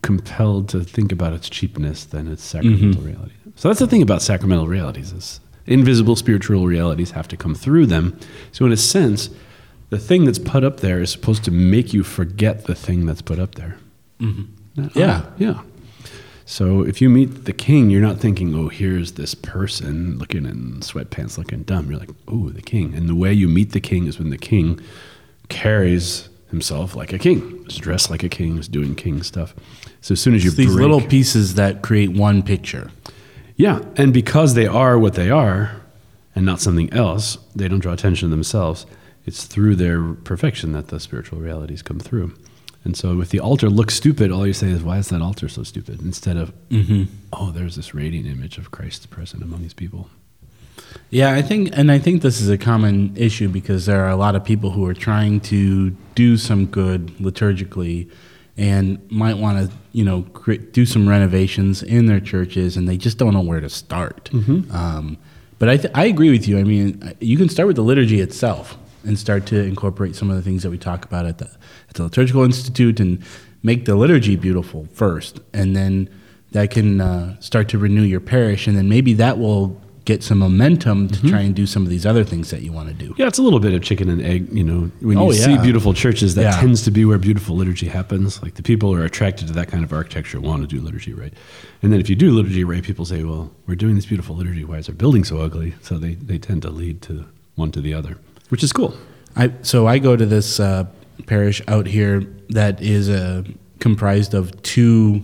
compelled 0.00 0.68
to 0.70 0.84
think 0.84 1.12
about 1.12 1.34
its 1.34 1.50
cheapness 1.50 2.04
than 2.04 2.28
its 2.28 2.42
sacramental 2.42 3.02
reality. 3.02 3.34
So 3.56 3.68
that's 3.68 3.80
the 3.80 3.86
thing 3.86 4.02
about 4.02 4.22
sacramental 4.22 4.68
realities 4.68 5.12
is 5.12 5.40
invisible 5.66 6.14
spiritual 6.14 6.66
realities 6.66 7.10
have 7.12 7.26
to 7.28 7.36
come 7.36 7.54
through 7.54 7.86
them. 7.86 8.18
So 8.52 8.64
in 8.66 8.72
a 8.72 8.76
sense, 8.76 9.30
the 9.90 9.98
thing 9.98 10.24
that's 10.24 10.38
put 10.38 10.62
up 10.62 10.80
there 10.80 11.00
is 11.00 11.10
supposed 11.10 11.42
to 11.44 11.50
make 11.50 11.92
you 11.92 12.02
forget 12.04 12.66
the 12.66 12.74
thing 12.74 13.06
that's 13.06 13.22
put 13.22 13.38
up 13.38 13.54
there. 13.56 13.76
Not- 14.20 14.94
Yeah. 14.94 15.22
oh, 15.24 15.32
yeah. 15.38 15.60
So 16.44 16.82
if 16.82 17.00
you 17.00 17.08
meet 17.10 17.44
the 17.46 17.52
king, 17.52 17.90
you're 17.90 18.00
not 18.02 18.20
thinking, 18.20 18.54
"Oh, 18.54 18.68
here's 18.68 19.12
this 19.12 19.34
person 19.34 20.16
looking 20.18 20.44
in 20.46 20.76
sweatpants, 20.80 21.36
looking 21.38 21.62
dumb." 21.64 21.90
You're 21.90 21.98
like, 21.98 22.10
"Oh, 22.28 22.50
the 22.50 22.62
king." 22.62 22.94
And 22.94 23.08
the 23.08 23.16
way 23.16 23.32
you 23.32 23.48
meet 23.48 23.72
the 23.72 23.80
king 23.80 24.06
is 24.06 24.18
when 24.20 24.30
the 24.30 24.38
king 24.38 24.78
carries 25.48 26.28
himself 26.50 26.94
like 26.94 27.12
a 27.12 27.18
king, 27.18 27.64
is 27.66 27.76
dressed 27.76 28.10
like 28.10 28.22
a 28.22 28.28
king, 28.28 28.58
is 28.58 28.68
doing 28.68 28.94
king 28.94 29.24
stuff. 29.24 29.54
So 30.00 30.12
as 30.12 30.20
soon 30.20 30.34
as 30.36 30.44
you 30.44 30.48
It's 30.50 30.56
these 30.56 30.66
break- 30.68 30.78
little 30.82 31.00
pieces 31.00 31.54
that 31.54 31.82
create 31.82 32.10
one 32.12 32.42
picture. 32.44 32.90
Yeah, 33.56 33.80
and 33.96 34.12
because 34.12 34.54
they 34.54 34.66
are 34.66 34.98
what 34.98 35.14
they 35.14 35.30
are, 35.30 35.80
and 36.34 36.44
not 36.44 36.60
something 36.60 36.92
else, 36.92 37.38
they 37.54 37.66
don't 37.66 37.80
draw 37.80 37.94
attention 37.94 38.28
to 38.28 38.30
themselves. 38.30 38.86
It's 39.24 39.44
through 39.44 39.76
their 39.76 40.12
perfection 40.12 40.72
that 40.72 40.88
the 40.88 41.00
spiritual 41.00 41.40
realities 41.40 41.82
come 41.82 41.98
through. 41.98 42.34
And 42.84 42.96
so, 42.96 43.20
if 43.20 43.30
the 43.30 43.40
altar 43.40 43.68
looks 43.68 43.94
stupid, 43.94 44.30
all 44.30 44.46
you 44.46 44.52
say 44.52 44.68
is, 44.70 44.82
"Why 44.82 44.98
is 44.98 45.08
that 45.08 45.20
altar 45.20 45.48
so 45.48 45.64
stupid?" 45.64 46.00
Instead 46.02 46.36
of, 46.36 46.52
mm-hmm. 46.68 47.04
"Oh, 47.32 47.50
there's 47.50 47.74
this 47.74 47.94
radiant 47.94 48.26
image 48.26 48.58
of 48.58 48.70
Christ 48.70 49.10
present 49.10 49.42
among 49.42 49.64
His 49.64 49.74
people." 49.74 50.08
Yeah, 51.10 51.32
I 51.32 51.42
think, 51.42 51.70
and 51.72 51.90
I 51.90 51.98
think 51.98 52.22
this 52.22 52.40
is 52.40 52.48
a 52.48 52.58
common 52.58 53.12
issue 53.16 53.48
because 53.48 53.86
there 53.86 54.04
are 54.04 54.10
a 54.10 54.16
lot 54.16 54.36
of 54.36 54.44
people 54.44 54.70
who 54.70 54.84
are 54.86 54.94
trying 54.94 55.40
to 55.40 55.90
do 56.14 56.36
some 56.36 56.66
good 56.66 57.08
liturgically, 57.18 58.08
and 58.56 58.98
might 59.10 59.36
want 59.36 59.58
to, 59.70 59.76
you 59.92 60.04
know, 60.04 60.22
cre- 60.32 60.54
do 60.54 60.86
some 60.86 61.08
renovations 61.08 61.82
in 61.82 62.06
their 62.06 62.20
churches, 62.20 62.76
and 62.76 62.88
they 62.88 62.96
just 62.96 63.18
don't 63.18 63.34
know 63.34 63.42
where 63.42 63.60
to 63.60 63.68
start. 63.68 64.30
Um, 64.32 65.18
but 65.58 65.68
I, 65.68 65.76
th- 65.76 65.92
I 65.94 66.04
agree 66.06 66.30
with 66.30 66.46
you. 66.48 66.58
I 66.58 66.64
mean, 66.64 67.14
you 67.20 67.36
can 67.36 67.48
start 67.48 67.66
with 67.66 67.76
the 67.76 67.82
liturgy 67.82 68.20
itself 68.20 68.76
and 69.04 69.18
start 69.18 69.46
to 69.46 69.62
incorporate 69.62 70.16
some 70.16 70.30
of 70.30 70.36
the 70.36 70.42
things 70.42 70.62
that 70.62 70.70
we 70.70 70.78
talk 70.78 71.04
about 71.04 71.26
at 71.26 71.38
the 71.38 71.48
at 71.88 71.94
the 71.94 72.02
liturgical 72.02 72.42
institute, 72.44 72.98
and 73.00 73.22
make 73.62 73.84
the 73.84 73.94
liturgy 73.94 74.36
beautiful 74.36 74.86
first, 74.92 75.40
and 75.52 75.74
then 75.76 76.08
that 76.52 76.70
can 76.70 77.00
uh, 77.00 77.38
start 77.40 77.68
to 77.70 77.78
renew 77.78 78.02
your 78.02 78.20
parish, 78.20 78.66
and 78.66 78.76
then 78.76 78.88
maybe 78.88 79.12
that 79.14 79.38
will 79.38 79.80
get 80.06 80.22
some 80.22 80.38
momentum 80.38 81.08
to 81.08 81.28
try 81.28 81.40
and 81.40 81.54
do 81.54 81.66
some 81.66 81.82
of 81.82 81.90
these 81.90 82.06
other 82.06 82.24
things 82.24 82.50
that 82.50 82.62
you 82.62 82.72
want 82.72 82.88
to 82.88 82.94
do. 82.94 83.12
Yeah, 83.18 83.26
it's 83.26 83.38
a 83.38 83.42
little 83.42 83.58
bit 83.60 83.74
of 83.74 83.82
chicken 83.82 84.08
and 84.08 84.22
egg. 84.22 84.48
You 84.52 84.64
know, 84.64 84.90
when 85.00 85.18
you 85.18 85.24
Oh, 85.24 85.32
see 85.32 85.58
beautiful 85.58 85.92
churches, 85.92 86.34
that 86.36 86.42
Yeah. 86.42 86.60
tends 86.60 86.82
to 86.84 86.90
be 86.90 87.04
where 87.04 87.18
beautiful 87.18 87.56
liturgy 87.56 87.88
happens. 87.88 88.40
Like 88.42 88.54
the 88.54 88.62
people 88.62 88.94
who 88.94 89.00
are 89.00 89.04
attracted 89.04 89.48
to 89.48 89.52
that 89.54 89.68
kind 89.68 89.84
of 89.84 89.92
architecture 89.92 90.40
want 90.40 90.62
to 90.62 90.68
do 90.68 90.80
liturgy 90.80 91.12
right. 91.12 91.34
And 91.82 91.92
then 91.92 92.00
if 92.00 92.08
you 92.08 92.16
do 92.16 92.30
liturgy 92.30 92.64
right, 92.64 92.82
people 92.82 93.04
say, 93.04 93.24
well, 93.24 93.50
we're 93.66 93.74
doing 93.74 93.96
this 93.96 94.06
beautiful 94.06 94.36
liturgy. 94.36 94.64
Why 94.64 94.78
is 94.78 94.88
our 94.88 94.94
building 94.94 95.24
so 95.24 95.38
ugly? 95.38 95.74
So 95.82 95.98
they, 95.98 96.14
they 96.14 96.38
tend 96.38 96.62
to 96.62 96.70
lead 96.70 97.02
to 97.02 97.26
one 97.56 97.70
to 97.72 97.80
the 97.80 97.92
other, 97.92 98.16
which 98.48 98.62
is 98.62 98.72
cool. 98.72 98.94
I 99.34 99.52
so 99.62 99.86
I 99.86 99.98
go 99.98 100.16
to 100.16 100.24
this 100.24 100.60
uh, 100.60 100.84
parish 101.26 101.60
out 101.68 101.86
here 101.86 102.24
that 102.50 102.80
is 102.80 103.10
uh, 103.10 103.42
comprised 103.80 104.34
of 104.34 104.44
two 104.62 105.22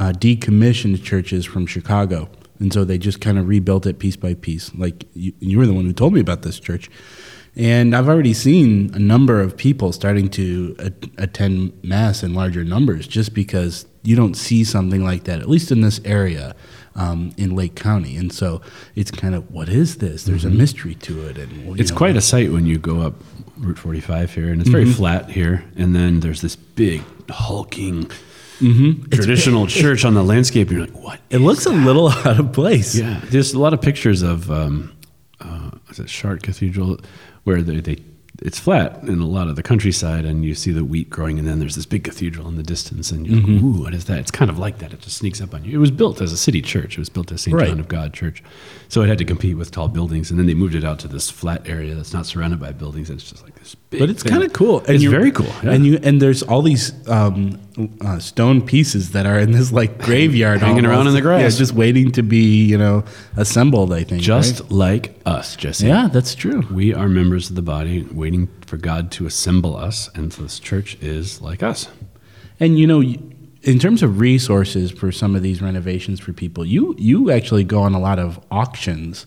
uh, 0.00 0.12
decommissioned 0.12 1.02
churches 1.04 1.44
from 1.46 1.66
Chicago, 1.66 2.28
and 2.60 2.72
so 2.72 2.84
they 2.84 2.98
just 2.98 3.20
kind 3.20 3.38
of 3.38 3.48
rebuilt 3.48 3.86
it 3.86 3.98
piece 3.98 4.16
by 4.16 4.34
piece. 4.34 4.74
Like 4.74 5.06
you, 5.14 5.32
you 5.40 5.58
were 5.58 5.66
the 5.66 5.72
one 5.74 5.84
who 5.84 5.92
told 5.92 6.12
me 6.14 6.20
about 6.20 6.42
this 6.42 6.58
church, 6.60 6.88
and 7.56 7.94
I've 7.94 8.08
already 8.08 8.34
seen 8.34 8.90
a 8.94 8.98
number 8.98 9.40
of 9.40 9.56
people 9.56 9.92
starting 9.92 10.28
to 10.30 10.76
a- 10.78 10.92
attend 11.22 11.72
mass 11.82 12.22
in 12.22 12.34
larger 12.34 12.64
numbers 12.64 13.06
just 13.06 13.34
because 13.34 13.86
you 14.02 14.16
don't 14.16 14.34
see 14.36 14.64
something 14.64 15.02
like 15.04 15.24
that, 15.24 15.40
at 15.40 15.48
least 15.48 15.70
in 15.72 15.80
this 15.80 16.00
area. 16.04 16.54
Um, 16.96 17.32
in 17.36 17.56
Lake 17.56 17.74
County, 17.74 18.16
and 18.16 18.32
so 18.32 18.60
it's 18.94 19.10
kind 19.10 19.34
of 19.34 19.50
what 19.50 19.68
is 19.68 19.96
this? 19.96 20.22
There's 20.22 20.44
a 20.44 20.48
mystery 20.48 20.94
to 20.94 21.26
it, 21.26 21.38
and 21.38 21.50
Mm-hmm. 21.50 21.80
It's 21.80 21.90
know, 21.90 21.96
quite 21.96 22.14
a 22.14 22.20
sight 22.20 22.52
when 22.52 22.66
you 22.66 22.78
go 22.78 23.00
up 23.00 23.14
Route 23.58 23.80
45 23.80 24.32
here, 24.32 24.52
and 24.52 24.60
it's 24.60 24.70
very 24.70 24.84
Mm-hmm. 24.84 24.92
flat 24.92 25.28
here. 25.30 25.64
And 25.76 25.92
then 25.96 26.20
there's 26.20 26.40
this 26.40 26.54
big, 26.54 27.02
hulking, 27.28 28.08
Mm-hmm. 28.60 29.10
traditional 29.10 29.66
church 29.66 30.04
on 30.04 30.14
the 30.14 30.22
landscape. 30.22 30.70
You're 30.70 30.82
like, 30.82 30.92
what? 31.02 31.20
It 31.30 31.38
looks 31.38 31.66
a 31.66 31.70
little 31.72 32.08
out 32.10 32.38
of 32.38 32.52
place. 32.52 32.94
Yeah, 32.94 33.20
there's 33.24 33.52
a 33.52 33.58
lot 33.58 33.74
of 33.74 33.80
pictures 33.82 34.22
of 34.22 34.50
um, 34.50 34.92
uh, 35.40 35.70
is 35.90 35.98
it 35.98 36.06
Chartres 36.08 36.42
Cathedral 36.42 36.98
where 37.44 37.62
they, 37.62 37.80
they 37.80 37.98
it's 38.42 38.58
flat 38.58 39.00
in 39.04 39.20
a 39.20 39.26
lot 39.26 39.46
of 39.48 39.54
the 39.54 39.62
countryside, 39.62 40.24
and 40.24 40.44
you 40.44 40.54
see 40.56 40.72
the 40.72 40.84
wheat 40.84 41.08
growing, 41.08 41.38
and 41.38 41.46
then 41.46 41.60
there's 41.60 41.76
this 41.76 41.86
big 41.86 42.02
cathedral 42.02 42.48
in 42.48 42.56
the 42.56 42.64
distance, 42.64 43.12
and 43.12 43.26
you're 43.26 43.40
Mm-hmm. 43.40 43.54
like, 43.54 43.62
ooh, 43.62 43.82
what 43.84 43.94
is 43.94 44.06
that? 44.06 44.18
It's 44.18 44.32
kind 44.32 44.50
of 44.50 44.58
like 44.58 44.78
that. 44.78 44.92
It 44.92 45.00
just 45.00 45.16
sneaks 45.18 45.40
up 45.40 45.54
on 45.54 45.64
you. 45.64 45.72
It 45.76 45.78
was 45.80 45.92
built 45.92 46.20
as 46.20 46.32
a 46.32 46.36
city 46.36 46.60
church. 46.60 46.94
It 46.96 46.98
was 46.98 47.08
built 47.08 47.30
as 47.30 47.42
St. 47.42 47.56
Right. 47.56 47.68
John 47.68 47.78
of 47.78 47.86
God 47.86 48.12
Church, 48.12 48.42
so 48.88 49.02
it 49.02 49.08
had 49.08 49.18
to 49.18 49.24
compete 49.24 49.56
with 49.56 49.70
tall 49.70 49.86
buildings, 49.88 50.30
and 50.30 50.38
then 50.38 50.46
they 50.46 50.54
moved 50.54 50.74
it 50.74 50.84
out 50.84 50.98
to 51.00 51.08
this 51.08 51.30
flat 51.30 51.68
area 51.68 51.94
that's 51.94 52.12
not 52.12 52.26
surrounded 52.26 52.58
by 52.58 52.72
buildings. 52.72 53.08
And 53.08 53.20
It's 53.20 53.30
just 53.30 53.44
like 53.44 53.54
this 53.54 53.76
big. 53.76 54.00
But 54.00 54.10
it's 54.10 54.24
kind 54.24 54.42
of 54.42 54.52
cool. 54.52 54.82
It's 54.88 55.04
very 55.04 55.30
cool. 55.30 55.46
yeah. 55.62 55.70
And 55.70 55.86
you 55.86 56.00
and 56.02 56.20
there's 56.20 56.42
all 56.42 56.60
these 56.62 56.92
um, 57.08 57.60
uh, 58.00 58.18
stone 58.18 58.62
pieces 58.64 59.10
that 59.10 59.26
are 59.26 59.38
in 59.38 59.50
this 59.52 59.72
like 59.72 59.98
graveyard, 59.98 60.60
Hanging 60.60 60.86
around 60.86 61.06
in 61.08 61.14
the 61.14 61.20
grass. 61.20 61.40
yeah, 61.40 61.58
just 61.58 61.72
waiting 61.72 62.12
to 62.12 62.22
be 62.22 62.64
you 62.64 62.78
know 62.78 63.04
assembled. 63.36 63.92
I 63.92 64.04
think 64.04 64.22
just 64.22 64.60
right? 64.60 64.70
like 64.70 65.20
us, 65.26 65.56
Jesse. 65.56 65.86
yeah, 65.86 66.08
that's 66.12 66.34
true. 66.34 66.62
We 66.70 66.94
are 66.94 67.08
members 67.08 67.50
of 67.50 67.56
the 67.56 67.62
body, 67.62 68.02
waiting 68.12 68.48
for 68.66 68.76
God 68.76 69.10
to 69.12 69.26
assemble 69.26 69.76
us, 69.76 70.08
and 70.14 70.32
so 70.32 70.42
this 70.42 70.60
church 70.60 70.96
is 71.00 71.40
like 71.40 71.62
us. 71.62 71.88
And 72.60 72.78
you 72.78 72.86
know, 72.86 73.02
in 73.02 73.78
terms 73.78 74.02
of 74.02 74.20
resources 74.20 74.90
for 74.90 75.10
some 75.10 75.34
of 75.34 75.42
these 75.42 75.60
renovations 75.60 76.20
for 76.20 76.32
people, 76.32 76.64
you 76.64 76.94
you 76.98 77.30
actually 77.30 77.64
go 77.64 77.82
on 77.82 77.94
a 77.94 78.00
lot 78.00 78.18
of 78.18 78.38
auctions, 78.50 79.26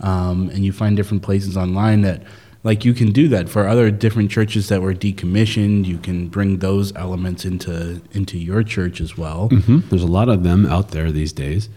um, 0.00 0.48
and 0.50 0.64
you 0.64 0.72
find 0.72 0.96
different 0.96 1.22
places 1.22 1.56
online 1.56 2.02
that. 2.02 2.22
Like 2.64 2.84
you 2.84 2.94
can 2.94 3.10
do 3.10 3.26
that 3.28 3.48
for 3.48 3.66
other 3.66 3.90
different 3.90 4.30
churches 4.30 4.68
that 4.68 4.82
were 4.82 4.94
decommissioned. 4.94 5.84
You 5.86 5.98
can 5.98 6.28
bring 6.28 6.58
those 6.58 6.94
elements 6.94 7.44
into 7.44 8.00
into 8.12 8.38
your 8.38 8.62
church 8.62 9.00
as 9.00 9.18
well. 9.18 9.48
hmm 9.48 9.80
There's 9.88 10.04
a 10.04 10.06
lot 10.06 10.28
of 10.28 10.42
them 10.44 10.66
out 10.66 10.90
there 10.92 11.10
these 11.10 11.32
days. 11.32 11.68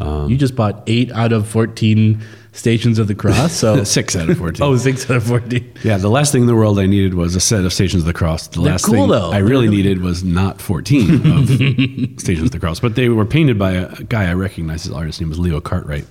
you 0.00 0.36
just 0.36 0.56
bought 0.56 0.82
eight 0.86 1.12
out 1.12 1.32
of 1.32 1.46
14 1.46 2.20
Stations 2.54 2.98
of 2.98 3.06
the 3.08 3.14
Cross. 3.14 3.52
So 3.52 3.84
Six 3.98 4.16
out 4.16 4.28
of 4.28 4.36
14. 4.38 4.62
Oh, 4.66 4.76
six 4.76 5.08
out 5.10 5.16
of 5.18 5.22
14. 5.24 5.72
Yeah, 5.84 5.96
the 5.98 6.10
last 6.10 6.32
thing 6.32 6.42
in 6.42 6.46
the 6.48 6.54
world 6.56 6.78
I 6.78 6.86
needed 6.86 7.14
was 7.14 7.34
a 7.36 7.40
set 7.40 7.64
of 7.64 7.72
Stations 7.72 8.02
of 8.02 8.06
the 8.06 8.12
Cross. 8.12 8.48
The 8.48 8.60
They're 8.62 8.72
last 8.72 8.84
cool, 8.86 8.94
thing 8.94 9.08
though. 9.08 9.30
I 9.30 9.38
really 9.38 9.66
really- 9.68 9.76
needed 9.76 10.00
was 10.02 10.24
not 10.24 10.60
14 10.60 11.26
of 11.38 11.48
Stations 12.20 12.46
of 12.46 12.50
the 12.50 12.58
Cross. 12.58 12.80
But 12.80 12.94
they 12.94 13.08
were 13.10 13.24
painted 13.26 13.58
by 13.58 13.72
a 13.72 14.02
guy 14.04 14.28
I 14.30 14.34
recognize. 14.34 14.82
His 14.84 14.92
artist 14.92 15.20
name 15.20 15.28
was 15.30 15.38
Leo 15.38 15.60
Cartwright, 15.60 16.06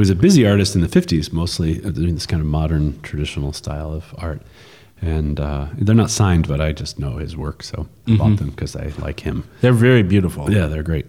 who 0.00 0.02
was 0.02 0.08
a 0.08 0.14
busy 0.14 0.46
artist 0.46 0.74
in 0.74 0.80
the 0.80 0.88
50s, 0.88 1.30
mostly 1.30 1.84
uh, 1.84 1.90
doing 1.90 2.14
this 2.14 2.24
kind 2.24 2.40
of 2.40 2.46
modern, 2.48 2.98
traditional 3.02 3.52
style 3.52 3.92
of 3.92 4.14
art. 4.16 4.40
And 5.02 5.38
uh, 5.38 5.66
they're 5.76 5.94
not 5.94 6.08
signed, 6.10 6.48
but 6.48 6.58
I 6.58 6.72
just 6.72 6.98
know 6.98 7.18
his 7.18 7.36
work, 7.36 7.62
so 7.62 7.86
I 8.06 8.10
Mm-hmm. 8.10 8.16
bought 8.16 8.38
them 8.38 8.48
because 8.50 8.74
I 8.74 8.92
like 8.98 9.20
him. 9.20 9.44
They're 9.60 9.74
very 9.74 10.02
beautiful. 10.02 10.50
Yeah, 10.50 10.68
they're 10.68 10.82
great. 10.82 11.04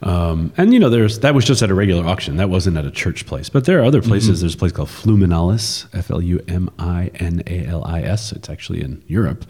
Um, 0.00 0.50
and 0.56 0.72
you 0.72 0.80
know, 0.80 0.88
there's 0.88 1.18
that 1.20 1.34
was 1.34 1.44
just 1.44 1.60
at 1.62 1.70
a 1.70 1.74
regular 1.74 2.06
auction. 2.06 2.36
That 2.38 2.48
wasn't 2.48 2.78
at 2.78 2.86
a 2.86 2.90
church 2.90 3.26
place. 3.26 3.50
But 3.50 3.66
there 3.66 3.78
are 3.80 3.84
other 3.84 4.00
places. 4.00 4.40
There's 4.40 4.54
a 4.54 4.58
place 4.58 4.72
called 4.72 4.88
Fluminalis, 4.88 5.86
F 5.94 6.10
L 6.10 6.22
U 6.22 6.40
M 6.48 6.70
I 6.78 7.10
N 7.16 7.42
A 7.46 7.66
L 7.66 7.84
I 7.84 8.00
S. 8.00 8.32
It's 8.32 8.48
actually 8.48 8.80
in 8.82 9.02
Europe, 9.06 9.44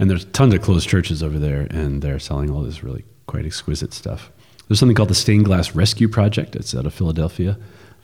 and 0.00 0.10
there's 0.10 0.24
tons 0.26 0.52
of 0.52 0.62
closed 0.62 0.88
churches 0.88 1.22
over 1.22 1.38
there, 1.38 1.66
and 1.70 2.02
they're 2.02 2.18
selling 2.18 2.50
all 2.50 2.62
this 2.62 2.82
really 2.82 3.04
quite 3.26 3.46
exquisite 3.46 3.94
stuff. 3.94 4.30
There's 4.68 4.80
something 4.80 4.96
called 4.96 5.10
the 5.10 5.14
Stained 5.14 5.44
Glass 5.46 5.74
Rescue 5.76 6.08
Project. 6.08 6.56
It's 6.56 6.74
out 6.74 6.86
of 6.86 6.92
Philadelphia. 6.92 7.56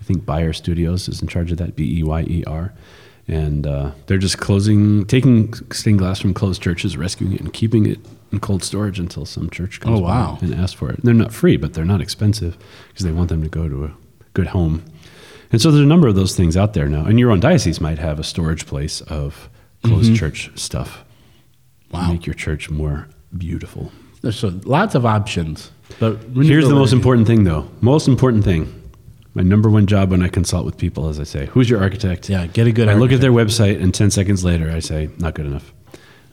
I 0.02 0.04
think 0.04 0.26
Beyer 0.26 0.52
Studios 0.52 1.08
is 1.08 1.22
in 1.22 1.28
charge 1.28 1.52
of 1.52 1.58
that. 1.58 1.76
B 1.76 1.98
E 1.98 2.02
Y 2.02 2.22
E 2.22 2.44
R. 2.44 2.72
And 3.28 3.68
uh, 3.68 3.92
they're 4.06 4.18
just 4.18 4.38
closing, 4.38 5.06
taking 5.06 5.54
stained 5.72 6.00
glass 6.00 6.18
from 6.18 6.34
closed 6.34 6.60
churches, 6.60 6.96
rescuing 6.96 7.34
it, 7.34 7.40
and 7.40 7.52
keeping 7.52 7.86
it 7.86 8.00
in 8.32 8.40
cold 8.40 8.64
storage 8.64 8.98
until 8.98 9.24
some 9.24 9.48
church 9.48 9.78
comes 9.80 10.00
Oh, 10.00 10.02
wow. 10.02 10.38
and 10.42 10.52
asks 10.52 10.72
for 10.72 10.90
it. 10.90 10.96
And 10.96 11.04
they're 11.04 11.14
not 11.14 11.32
free, 11.32 11.56
but 11.56 11.74
they're 11.74 11.84
not 11.84 12.00
expensive 12.00 12.58
because 12.88 13.04
they 13.04 13.12
want 13.12 13.28
them 13.28 13.40
to 13.44 13.48
go 13.48 13.68
to 13.68 13.84
a 13.84 13.92
good 14.34 14.48
home. 14.48 14.82
And 15.52 15.62
so 15.62 15.70
there's 15.70 15.84
a 15.84 15.88
number 15.88 16.08
of 16.08 16.16
those 16.16 16.34
things 16.34 16.56
out 16.56 16.72
there 16.74 16.88
now. 16.88 17.04
And 17.04 17.16
your 17.20 17.30
own 17.30 17.38
diocese 17.38 17.80
might 17.80 18.00
have 18.00 18.18
a 18.18 18.24
storage 18.24 18.66
place 18.66 19.02
of 19.02 19.48
closed 19.84 20.16
church 20.16 20.50
stuff. 20.58 21.04
Wow. 21.92 22.10
Make 22.10 22.26
your 22.26 22.34
church 22.34 22.70
more 22.70 23.06
beautiful. 23.38 23.92
There's 24.22 24.36
so 24.38 24.48
lots 24.64 24.96
of 24.96 25.06
options. 25.06 25.70
But 26.00 26.16
Here's 26.34 26.68
the 26.68 26.74
most 26.74 26.92
important 26.92 27.28
thing, 27.28 27.44
though. 27.44 27.68
Most 27.80 28.08
important 28.08 28.42
thing. 28.42 28.81
My 29.34 29.42
number 29.42 29.70
one 29.70 29.86
job 29.86 30.10
when 30.10 30.22
I 30.22 30.28
consult 30.28 30.66
with 30.66 30.76
people, 30.76 31.08
as 31.08 31.18
I 31.18 31.24
say, 31.24 31.46
who's 31.46 31.70
your 31.70 31.80
architect? 31.80 32.28
Yeah, 32.28 32.46
get 32.46 32.66
a 32.66 32.72
good 32.72 32.88
I 32.88 32.94
look 32.94 33.12
at 33.12 33.20
their 33.20 33.32
website, 33.32 33.82
and 33.82 33.94
10 33.94 34.10
seconds 34.10 34.44
later, 34.44 34.70
I 34.70 34.80
say, 34.80 35.08
not 35.18 35.34
good 35.34 35.46
enough. 35.46 35.72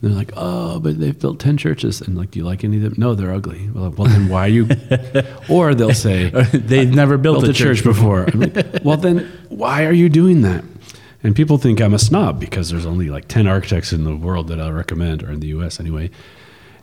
And 0.02 0.10
they're 0.10 0.18
like, 0.18 0.32
oh, 0.36 0.80
but 0.80 0.98
they've 1.00 1.18
built 1.18 1.40
10 1.40 1.56
churches. 1.56 2.02
And 2.02 2.16
like, 2.16 2.30
do 2.30 2.38
you 2.38 2.44
like 2.44 2.62
any 2.62 2.76
of 2.76 2.82
them? 2.82 2.94
No, 2.98 3.14
they're 3.14 3.32
ugly. 3.32 3.70
Well, 3.70 3.90
well 3.90 4.08
then 4.08 4.28
why 4.28 4.46
are 4.46 4.48
you? 4.48 4.68
or 5.48 5.74
they'll 5.74 5.94
say, 5.94 6.30
They've 6.52 6.92
never 6.92 7.16
built, 7.16 7.40
built 7.40 7.50
a 7.50 7.54
church 7.54 7.82
before. 7.82 8.24
I'm 8.24 8.40
like, 8.40 8.66
well, 8.84 8.96
then 8.98 9.30
why 9.48 9.86
are 9.86 9.92
you 9.92 10.08
doing 10.08 10.42
that? 10.42 10.64
And 11.22 11.36
people 11.36 11.58
think 11.58 11.80
I'm 11.80 11.92
a 11.92 11.98
snob 11.98 12.40
because 12.40 12.70
there's 12.70 12.86
only 12.86 13.08
like 13.08 13.28
10 13.28 13.46
architects 13.46 13.92
in 13.92 14.04
the 14.04 14.16
world 14.16 14.48
that 14.48 14.60
I'll 14.60 14.72
recommend, 14.72 15.22
or 15.22 15.30
in 15.30 15.40
the 15.40 15.48
US 15.48 15.80
anyway. 15.80 16.10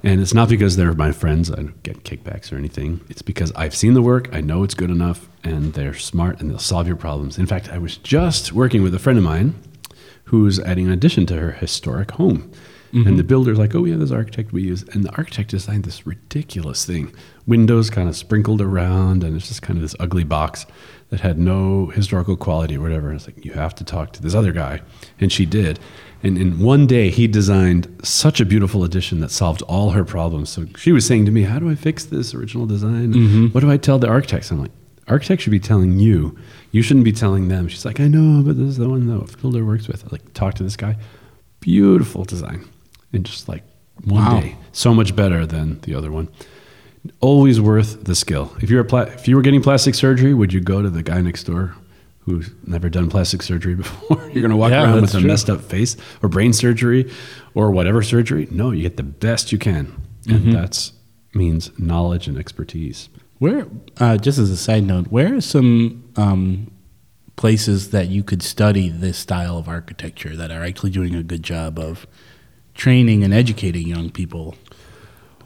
And 0.03 0.21
it's 0.21 0.33
not 0.33 0.49
because 0.49 0.75
they're 0.75 0.93
my 0.93 1.11
friends, 1.11 1.51
I 1.51 1.55
don't 1.55 1.83
get 1.83 2.03
kickbacks 2.03 2.51
or 2.51 2.55
anything. 2.55 3.01
It's 3.09 3.21
because 3.21 3.51
I've 3.55 3.75
seen 3.75 3.93
the 3.93 4.01
work, 4.01 4.29
I 4.31 4.41
know 4.41 4.63
it's 4.63 4.75
good 4.75 4.91
enough, 4.91 5.27
and 5.43 5.73
they're 5.73 5.93
smart 5.93 6.39
and 6.39 6.49
they'll 6.49 6.59
solve 6.59 6.87
your 6.87 6.95
problems. 6.95 7.37
In 7.37 7.47
fact, 7.47 7.69
I 7.69 7.77
was 7.77 7.97
just 7.97 8.53
working 8.53 8.83
with 8.83 8.93
a 8.93 8.99
friend 8.99 9.17
of 9.17 9.23
mine 9.23 9.55
who's 10.25 10.59
adding 10.59 10.85
an 10.87 10.93
addition 10.93 11.25
to 11.27 11.39
her 11.39 11.51
historic 11.51 12.11
home. 12.11 12.51
And 12.93 13.05
the 13.05 13.11
mm-hmm. 13.11 13.27
builder's 13.27 13.59
like, 13.59 13.75
oh, 13.75 13.83
yeah, 13.83 13.97
this 13.97 14.11
architect 14.11 14.53
we 14.53 14.63
use. 14.63 14.83
And 14.93 15.03
the 15.03 15.13
architect 15.17 15.49
designed 15.49 15.83
this 15.83 16.07
ridiculous 16.07 16.85
thing 16.85 17.13
windows 17.45 17.89
kind 17.89 18.07
of 18.07 18.15
sprinkled 18.15 18.61
around, 18.61 19.23
and 19.23 19.35
it's 19.35 19.49
just 19.49 19.61
kind 19.61 19.77
of 19.77 19.81
this 19.81 19.95
ugly 19.99 20.23
box 20.23 20.65
that 21.09 21.19
had 21.19 21.37
no 21.37 21.87
historical 21.87 22.37
quality 22.37 22.77
or 22.77 22.81
whatever. 22.81 23.09
And 23.09 23.17
it's 23.17 23.27
like, 23.27 23.43
you 23.43 23.51
have 23.53 23.75
to 23.75 23.83
talk 23.83 24.13
to 24.13 24.21
this 24.21 24.33
other 24.33 24.51
guy. 24.51 24.81
And 25.19 25.31
she 25.31 25.45
did. 25.45 25.79
And 26.23 26.37
in 26.37 26.59
one 26.59 26.87
day, 26.87 27.09
he 27.09 27.27
designed 27.27 27.87
such 28.03 28.41
a 28.41 28.45
beautiful 28.45 28.83
addition 28.83 29.19
that 29.19 29.29
solved 29.31 29.61
all 29.63 29.91
her 29.91 30.03
problems. 30.03 30.49
So 30.49 30.65
she 30.77 30.91
was 30.91 31.05
saying 31.05 31.25
to 31.25 31.31
me, 31.31 31.43
How 31.43 31.59
do 31.59 31.69
I 31.69 31.75
fix 31.75 32.05
this 32.05 32.33
original 32.33 32.65
design? 32.65 33.13
Mm-hmm. 33.13 33.45
What 33.47 33.61
do 33.61 33.69
I 33.71 33.77
tell 33.77 33.99
the 33.99 34.07
architects? 34.07 34.49
I'm 34.51 34.59
like, 34.59 34.71
Architects 35.07 35.43
should 35.43 35.51
be 35.51 35.59
telling 35.59 35.99
you. 35.99 36.37
You 36.71 36.81
shouldn't 36.81 37.05
be 37.05 37.13
telling 37.13 37.47
them. 37.47 37.67
She's 37.69 37.85
like, 37.85 37.99
I 37.99 38.07
know, 38.07 38.43
but 38.43 38.57
this 38.57 38.67
is 38.67 38.77
the 38.77 38.89
one 38.89 39.07
that 39.07 39.41
builder 39.41 39.63
works 39.63 39.87
with. 39.87 40.03
I 40.03 40.07
like, 40.11 40.33
talk 40.33 40.55
to 40.55 40.63
this 40.63 40.75
guy. 40.75 40.97
Beautiful 41.61 42.23
design. 42.25 42.67
And 43.13 43.25
just 43.25 43.47
like 43.47 43.63
one 44.03 44.25
Wow. 44.25 44.41
day, 44.41 44.55
so 44.73 44.93
much 44.93 45.15
better 45.15 45.45
than 45.45 45.79
the 45.81 45.95
other 45.95 46.11
one. 46.11 46.27
Always 47.21 47.61
worth 47.61 48.03
the 48.03 48.15
skill. 48.15 48.53
If 48.61 48.69
you're 48.69 48.81
a 48.81 48.85
pla- 48.85 49.01
if 49.03 49.27
you 49.29 49.35
were 49.37 49.41
getting 49.41 49.61
plastic 49.61 49.95
surgery, 49.95 50.33
would 50.33 50.51
you 50.51 50.59
go 50.59 50.81
to 50.81 50.89
the 50.89 51.03
guy 51.03 51.21
next 51.21 51.43
door 51.45 51.73
who's 52.27 52.51
never 52.67 52.89
done 52.89 53.09
plastic 53.09 53.41
surgery 53.41 53.73
before? 53.75 54.17
you're 54.31 54.41
going 54.41 54.49
to 54.51 54.55
walk 54.57 54.69
Yeah, 54.71 54.83
around 54.83 55.01
with 55.01 55.15
a 55.15 55.19
true. 55.19 55.27
messed 55.27 55.49
up 55.49 55.61
face 55.61 55.95
or 56.21 56.27
brain 56.29 56.51
surgery 56.53 57.09
or 57.55 57.71
whatever 57.71 58.03
surgery. 58.03 58.47
No, 58.51 58.69
you 58.71 58.83
get 58.83 58.97
the 58.97 59.03
best 59.03 59.51
you 59.51 59.57
can, 59.57 59.95
and 60.27 60.41
Mm-hmm. 60.41 60.51
that's 60.51 60.91
means 61.33 61.71
knowledge 61.79 62.27
and 62.27 62.37
expertise. 62.37 63.07
Where, 63.39 63.65
uh, 63.99 64.17
just 64.17 64.37
as 64.39 64.49
a 64.51 64.57
side 64.57 64.83
note, 64.83 65.07
where 65.07 65.35
are 65.37 65.41
some 65.41 66.03
um, 66.17 66.69
places 67.37 67.91
that 67.91 68.09
you 68.09 68.23
could 68.23 68.43
study 68.43 68.89
this 68.89 69.17
style 69.17 69.57
of 69.57 69.67
architecture 69.69 70.35
that 70.35 70.51
are 70.51 70.63
actually 70.63 70.89
doing 70.91 71.15
a 71.15 71.23
good 71.23 71.43
job 71.43 71.79
of 71.79 72.05
training 72.73 73.23
and 73.23 73.33
educating 73.33 73.87
young 73.87 74.09
people? 74.09 74.55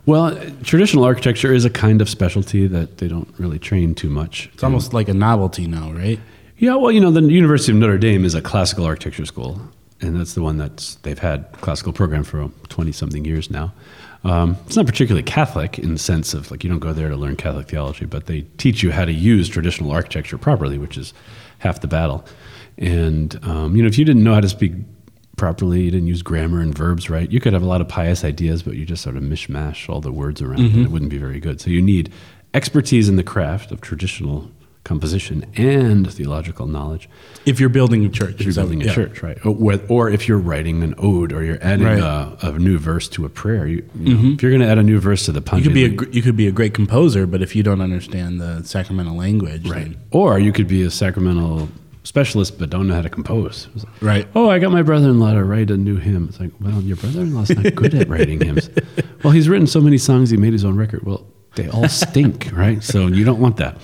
Well, 0.08 0.36
traditional 0.64 1.04
architecture 1.04 1.54
is 1.54 1.64
a 1.64 1.70
kind 1.70 2.02
of 2.02 2.10
specialty 2.10 2.66
that 2.68 2.98
they 2.98 3.08
don't 3.08 3.32
really 3.38 3.60
train 3.60 3.94
too 3.94 4.10
much. 4.10 4.50
It's 4.54 4.64
almost 4.64 4.94
like 4.94 5.10
a 5.10 5.14
novelty 5.14 5.68
now, 5.68 5.92
right? 5.92 6.20
Yeah, 6.62 6.76
well, 6.76 6.92
you 6.92 7.00
know, 7.00 7.10
the 7.10 7.24
University 7.24 7.72
of 7.72 7.80
Notre 7.80 7.98
Dame 7.98 8.24
is 8.24 8.36
a 8.36 8.42
classical 8.42 8.86
architecture 8.86 9.26
school, 9.26 9.60
and 10.00 10.16
that's 10.16 10.36
the 10.36 10.44
one 10.44 10.58
that's 10.58 10.94
they've 10.98 11.18
had 11.18 11.52
classical 11.54 11.92
program 11.92 12.24
for 12.24 12.52
twenty 12.70 12.92
something 12.92 13.26
years 13.26 13.50
now. 13.50 13.74
Um, 14.24 14.56
it's 14.68 14.76
not 14.76 14.86
particularly 14.86 15.24
Catholic 15.24 15.80
in 15.80 15.94
the 15.94 16.00
sense 16.00 16.36
of 16.36 16.52
like 16.52 16.64
you 16.64 16.70
don't 16.70 16.78
go 16.78 16.94
there 16.94 17.10
to 17.10 17.16
learn 17.16 17.36
Catholic 17.36 17.68
theology, 17.68 18.06
but 18.06 18.28
they 18.28 18.42
teach 18.60 18.84
you 18.84 18.92
how 18.92 19.06
to 19.06 19.12
use 19.12 19.50
traditional 19.50 19.90
architecture 19.90 20.38
properly, 20.38 20.78
which 20.78 20.98
is 20.98 21.16
half 21.58 21.82
the 21.82 21.88
battle. 21.88 22.24
And 22.78 23.44
um, 23.44 23.76
you 23.76 23.82
know, 23.82 23.88
if 23.88 23.98
you 23.98 24.06
didn't 24.06 24.24
know 24.24 24.36
how 24.36 24.42
to 24.42 24.50
speak 24.50 24.74
properly, 25.38 25.82
you 25.82 25.90
didn't 25.90 26.10
use 26.10 26.22
grammar 26.22 26.60
and 26.62 26.78
verbs 26.78 27.10
right, 27.10 27.32
you 27.32 27.40
could 27.40 27.54
have 27.54 27.64
a 27.64 27.68
lot 27.68 27.82
of 27.82 27.88
pious 27.88 28.24
ideas, 28.24 28.62
but 28.62 28.76
you 28.76 28.86
just 28.86 29.02
sort 29.02 29.18
of 29.18 29.24
mishmash 29.24 29.90
all 29.90 30.00
the 30.00 30.12
words 30.12 30.44
around, 30.44 30.60
and 30.76 30.86
it 30.86 30.92
wouldn't 30.92 31.10
be 31.10 31.18
very 31.18 31.40
good. 31.40 31.60
So 31.60 31.72
you 31.72 31.82
need 31.82 32.14
expertise 32.54 33.10
in 33.10 33.16
the 33.16 33.24
craft 33.24 33.72
of 33.72 33.82
traditional 33.82 34.52
composition 34.84 35.46
and 35.56 36.12
theological 36.12 36.66
knowledge 36.68 37.08
If 37.46 37.60
you're 37.60 37.70
building 37.70 38.04
a 38.06 38.10
church, 38.10 38.36
if 38.40 38.42
you're 38.42 38.52
So, 38.54 38.62
building 38.64 38.82
a 38.82 38.86
yeah. 38.86 38.94
church, 38.94 39.22
right? 39.22 39.38
Or, 39.46 39.80
or 39.90 40.10
if 40.10 40.28
you're 40.28 40.40
writing 40.40 40.82
an 40.84 40.96
ode 40.98 41.32
or 41.32 41.44
you're 41.44 41.60
adding 41.62 41.86
Right. 41.86 42.00
a, 42.00 42.38
a 42.42 42.58
new 42.60 42.78
verse 42.80 43.08
to 43.10 43.26
a 43.26 43.30
prayer, 43.30 43.68
you, 43.68 43.88
you 43.96 44.14
know, 44.14 44.20
mm-hmm. 44.20 44.32
if 44.34 44.42
you're 44.42 44.52
going 44.52 44.62
to 44.62 44.68
add 44.68 44.78
a 44.80 44.84
new 44.84 45.00
verse 45.00 45.26
to 45.26 45.32
the 45.32 45.42
You 45.56 45.62
could 45.64 45.74
be 45.74 45.86
a 45.86 45.90
you 46.12 46.22
could 46.22 46.36
be 46.36 46.48
a 46.48 46.52
great 46.52 46.74
composer, 46.74 47.28
but 47.28 47.42
if 47.42 47.56
you 47.56 47.62
don't 47.64 47.82
understand 47.82 48.42
the 48.42 48.64
sacramental 48.64 49.16
language, 49.16 49.70
right? 49.70 49.84
then- 49.84 49.98
Or 50.12 50.40
you 50.40 50.52
could 50.52 50.68
be 50.68 50.82
a 50.82 50.92
sacramental 50.92 51.70
specialist 52.04 52.58
but 52.58 52.72
don't 52.72 52.88
know 52.88 52.96
how 52.96 53.02
to 53.04 53.10
compose. 53.10 53.68
Like, 53.76 54.02
right? 54.02 54.28
Oh, 54.34 54.50
I 54.50 54.58
got 54.58 54.72
my 54.72 54.82
brother-in-law 54.82 55.34
to 55.34 55.44
write 55.44 55.70
a 55.70 55.78
new 55.78 55.98
hymn. 55.98 56.26
It's 56.30 56.40
like, 56.40 56.50
well, 56.60 56.82
your 56.82 56.98
brother-in-law's 56.98 57.52
not 57.52 57.76
good 57.76 57.94
at 57.94 58.10
writing 58.10 58.42
hymns. 58.42 58.70
Well, 59.24 59.32
he's 59.32 59.48
written 59.48 59.68
so 59.68 59.80
many 59.80 60.00
songs, 60.00 60.32
he 60.32 60.38
made 60.38 60.54
his 60.54 60.66
own 60.66 60.76
record. 60.76 61.04
Well, 61.06 61.28
they 61.56 61.70
all 61.70 61.88
stink, 61.90 62.50
right? 62.54 62.82
So 62.84 63.06
you 63.08 63.24
don't 63.24 63.40
want 63.40 63.58
that. 63.58 63.78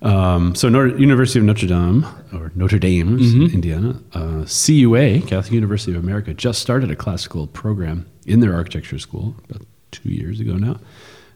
Um, 0.00 0.54
so 0.54 0.68
Nor- 0.68 0.86
University 0.96 1.40
of 1.40 1.44
Notre 1.44 1.66
Dame, 1.66 2.06
or 2.32 2.52
Notre 2.54 2.78
Dame, 2.78 3.18
Mm-hmm. 3.18 3.54
Indiana, 3.54 4.00
uh, 4.14 4.44
CUA, 4.44 5.22
Catholic 5.26 5.52
University 5.52 5.92
of 5.96 6.02
America, 6.02 6.32
just 6.34 6.60
started 6.62 6.90
a 6.90 6.96
classical 6.96 7.46
program 7.48 8.06
in 8.26 8.38
their 8.40 8.54
architecture 8.54 8.98
school 8.98 9.34
about 9.48 9.62
two 9.90 10.08
years 10.10 10.38
ago 10.38 10.54
now. 10.54 10.78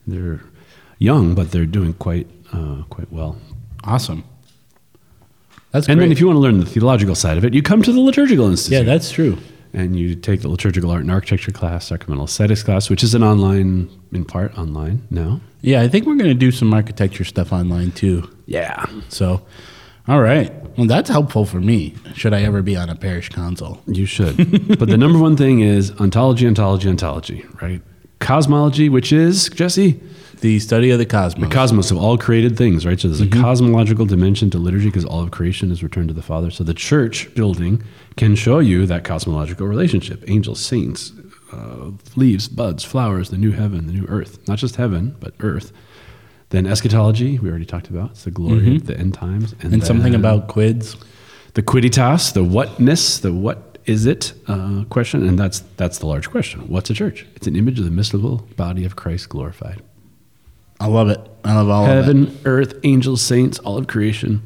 They're 0.06 0.40
young, 0.98 1.34
but 1.34 1.50
they're 1.50 1.66
doing 1.66 1.94
quite 1.94 2.28
uh, 2.52 2.82
quite 2.90 3.10
well. 3.12 3.36
Awesome. 3.84 4.22
That's 5.72 5.88
And 5.88 5.96
great. 5.98 6.04
then 6.06 6.12
if 6.12 6.20
you 6.20 6.26
want 6.26 6.36
to 6.36 6.40
learn 6.40 6.60
the 6.60 6.66
theological 6.66 7.14
side 7.14 7.38
of 7.38 7.44
it, 7.44 7.54
you 7.54 7.62
come 7.62 7.82
to 7.82 7.92
the 7.92 7.98
Liturgical 8.00 8.48
Institute 8.50 8.78
yeah, 8.78 8.84
that's 8.84 9.10
true. 9.10 9.38
And 9.72 9.98
you 9.98 10.14
take 10.14 10.42
the 10.42 10.48
liturgical 10.48 10.90
art 10.90 11.02
and 11.02 11.10
architecture 11.10 11.52
class, 11.52 11.86
sacramental 11.86 12.24
aesthetics 12.24 12.62
class, 12.62 12.90
which 12.90 13.02
is 13.02 13.14
an 13.14 13.22
online, 13.22 13.88
in 14.12 14.24
part 14.24 14.56
online 14.58 15.06
now. 15.10 15.40
Yeah, 15.62 15.80
I 15.80 15.88
think 15.88 16.06
we're 16.06 16.16
going 16.16 16.30
to 16.30 16.34
do 16.34 16.50
some 16.50 16.72
architecture 16.74 17.24
stuff 17.24 17.52
online 17.52 17.92
too. 17.92 18.28
Yeah, 18.46 18.84
So, 19.08 19.42
all 20.08 20.20
right. 20.20 20.52
Well, 20.76 20.86
that's 20.86 21.08
helpful 21.08 21.46
for 21.46 21.60
me. 21.60 21.94
Should 22.14 22.34
I 22.34 22.42
ever 22.42 22.60
be 22.60 22.76
on 22.76 22.90
a 22.90 22.96
parish 22.96 23.28
council? 23.28 23.80
you 23.86 24.04
should. 24.04 24.36
but 24.78 24.88
the 24.88 24.98
number 24.98 25.18
one 25.18 25.36
thing 25.36 25.60
is 25.60 25.92
ontology, 26.00 26.46
ontology, 26.46 26.88
ontology, 26.88 27.44
right? 27.60 27.80
Cosmology, 28.18 28.88
which 28.88 29.12
is 29.12 29.48
Jesse, 29.48 30.00
The 30.42 30.58
study 30.58 30.90
of 30.90 30.98
the 30.98 31.06
cosmos. 31.06 31.48
the 31.48 31.54
cosmos 31.54 31.92
of 31.92 31.98
all 31.98 32.18
created 32.18 32.58
things, 32.58 32.84
right? 32.84 32.98
So 32.98 33.06
there's 33.06 33.20
a 33.20 33.28
cosmological 33.28 34.06
dimension 34.06 34.50
to 34.50 34.58
liturgy 34.58 34.86
because 34.86 35.04
all 35.04 35.22
of 35.22 35.30
creation 35.30 35.70
is 35.70 35.84
returned 35.84 36.08
to 36.08 36.14
the 36.14 36.22
Father. 36.22 36.50
So 36.50 36.64
the 36.64 36.74
church 36.74 37.32
building 37.36 37.84
can 38.16 38.34
show 38.34 38.58
you 38.58 38.84
that 38.86 39.04
cosmological 39.04 39.68
relationship: 39.68 40.24
angels, 40.26 40.60
saints, 40.60 41.12
uh, 41.52 41.92
leaves, 42.16 42.48
buds, 42.48 42.82
flowers, 42.82 43.30
the 43.30 43.38
new 43.38 43.52
heaven, 43.52 43.86
the 43.86 43.92
new 43.92 44.04
earth. 44.08 44.46
Not 44.48 44.58
just 44.58 44.74
heaven, 44.76 45.14
but 45.20 45.32
earth. 45.38 45.72
Then 46.50 46.66
eschatology, 46.66 47.38
we 47.38 47.48
already 47.48 47.64
talked 47.64 47.88
about. 47.88 48.10
It's 48.10 48.24
the 48.24 48.32
glory 48.32 48.76
of 48.76 48.86
the 48.86 48.98
end 48.98 49.14
times. 49.14 49.54
Mm-hmm. 49.54 49.74
And 49.74 49.86
something 49.86 50.14
about 50.14 50.48
quids. 50.48 50.96
the 51.54 51.62
quidditas, 51.62 52.32
the 52.32 52.42
whatness, 52.42 53.20
the 53.20 53.32
what 53.32 53.78
is 53.86 54.06
it 54.06 54.32
uh, 54.48 54.84
question, 54.90 55.26
and 55.26 55.38
that's 55.38 55.60
that's 55.76 55.98
the 55.98 56.06
large 56.06 56.30
question. 56.30 56.68
What's 56.68 56.90
a 56.90 56.94
church? 56.94 57.26
It's 57.36 57.46
an 57.46 57.54
image 57.54 57.78
of 57.78 57.84
the 57.84 57.90
mystical 57.92 58.38
body 58.56 58.84
of 58.84 58.96
Christ 58.96 59.28
glorified. 59.28 59.80
I 60.82 60.86
love 60.86 61.08
it. 61.08 61.20
I 61.44 61.54
love 61.54 61.68
all 61.68 61.84
of 61.84 61.90
it. 61.90 61.94
Heaven, 61.94 62.38
earth, 62.44 62.74
angels, 62.82 63.22
saints, 63.22 63.58
all 63.60 63.78
of 63.78 63.86
creation, 63.86 64.42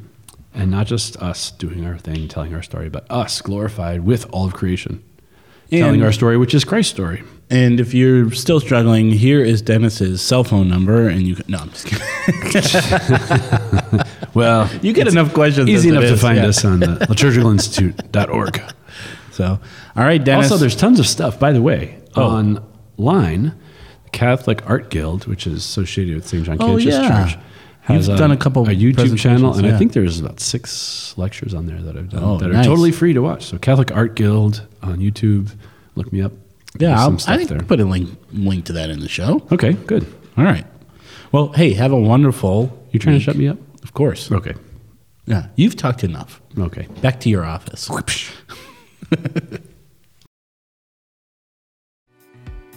and 0.54 0.70
not 0.70 0.86
just 0.86 1.16
us 1.16 1.50
doing 1.50 1.86
our 1.86 1.96
thing, 1.98 2.28
telling 2.28 2.54
our 2.54 2.62
story, 2.62 2.88
but 2.90 3.10
us 3.10 3.40
glorified 3.40 4.04
with 4.04 4.26
all 4.32 4.44
of 4.46 4.52
creation, 4.52 5.02
telling 5.70 6.02
our 6.02 6.12
story, 6.12 6.36
which 6.36 6.54
is 6.54 6.64
Christ's 6.64 6.92
story. 6.92 7.22
And 7.48 7.80
if 7.80 7.94
you're 7.94 8.30
still 8.32 8.60
struggling, 8.60 9.12
here 9.12 9.40
is 9.40 9.62
Denis's 9.62 10.20
cell 10.20 10.44
phone 10.44 10.68
number, 10.68 11.08
and 11.08 11.22
you 11.22 11.36
can. 11.36 11.44
No, 11.48 11.58
I'm 11.58 11.70
just 11.70 11.86
kidding. 11.86 12.06
Well, 14.34 14.68
You 14.82 14.92
get 14.92 15.08
enough 15.08 15.32
questions. 15.32 15.70
easy 15.70 15.88
enough 15.88 16.02
to 16.04 16.16
find 16.18 16.36
yeah. 16.36 16.48
us 16.48 16.62
on 16.62 16.80
the 16.80 16.86
liturgicalinstitute.org. 17.08 18.60
So, 19.32 19.58
all 19.96 20.04
right, 20.04 20.22
Dennis. 20.22 20.50
Also, 20.50 20.60
there's 20.60 20.76
tons 20.76 21.00
of 21.00 21.06
stuff, 21.06 21.40
by 21.40 21.52
the 21.52 21.62
way, 21.62 21.96
Oh. 22.14 22.58
online. 22.98 23.54
Catholic 24.12 24.68
Art 24.68 24.90
Guild, 24.90 25.26
which 25.26 25.46
is 25.46 25.54
associated 25.54 26.14
with 26.16 26.26
St. 26.26 26.44
John 26.44 26.56
Oh, 26.60 26.76
yeah. 26.76 27.26
Church, 27.26 27.38
has 27.82 28.08
You've 28.08 28.18
done 28.18 28.32
a 28.32 28.36
couple 28.36 28.66
a 28.68 28.72
YouTube 28.74 29.16
channel, 29.18 29.54
and 29.54 29.64
yeah. 29.66 29.74
I 29.74 29.78
think 29.78 29.92
there's 29.92 30.18
about 30.18 30.40
six 30.40 31.16
lectures 31.16 31.54
on 31.54 31.66
there 31.66 31.80
that 31.82 31.96
I've 31.96 32.08
done 32.08 32.22
Oh, 32.24 32.36
that 32.38 32.50
are 32.50 32.54
nice. 32.54 32.66
totally 32.66 32.90
free 32.92 33.12
to 33.12 33.20
watch. 33.22 33.46
So 33.46 33.58
Catholic 33.58 33.92
Art 33.92 34.16
Guild 34.16 34.66
on 34.82 34.98
YouTube. 34.98 35.54
Look 35.94 36.12
me 36.12 36.20
up. 36.20 36.32
yeah, 36.78 36.98
I'll, 37.00 37.14
I 37.28 37.36
think 37.36 37.48
there. 37.48 37.60
Put 37.60 37.80
a 37.80 37.84
link 37.84 38.10
link 38.32 38.64
to 38.66 38.72
that 38.74 38.90
in 38.90 39.00
the 39.00 39.08
show. 39.08 39.46
Okay, 39.52 39.72
good. 39.74 40.04
All 40.36 40.44
right. 40.44 40.66
Well, 41.32 41.52
hey, 41.52 41.72
have 41.74 41.92
a 41.92 41.98
wonderful. 42.00 42.76
You're 42.90 43.00
trying 43.00 43.14
week. 43.16 43.22
to 43.22 43.30
shut 43.30 43.36
me 43.36 43.48
up? 43.48 43.58
Of 43.82 43.94
course. 43.94 44.30
Okay. 44.32 44.54
Yeah, 45.26 45.46
you've 45.56 45.76
talked 45.76 46.02
enough. 46.04 46.40
Okay. 46.58 46.86
Back 47.02 47.20
to 47.20 47.28
your 47.28 47.44
office. 47.44 47.88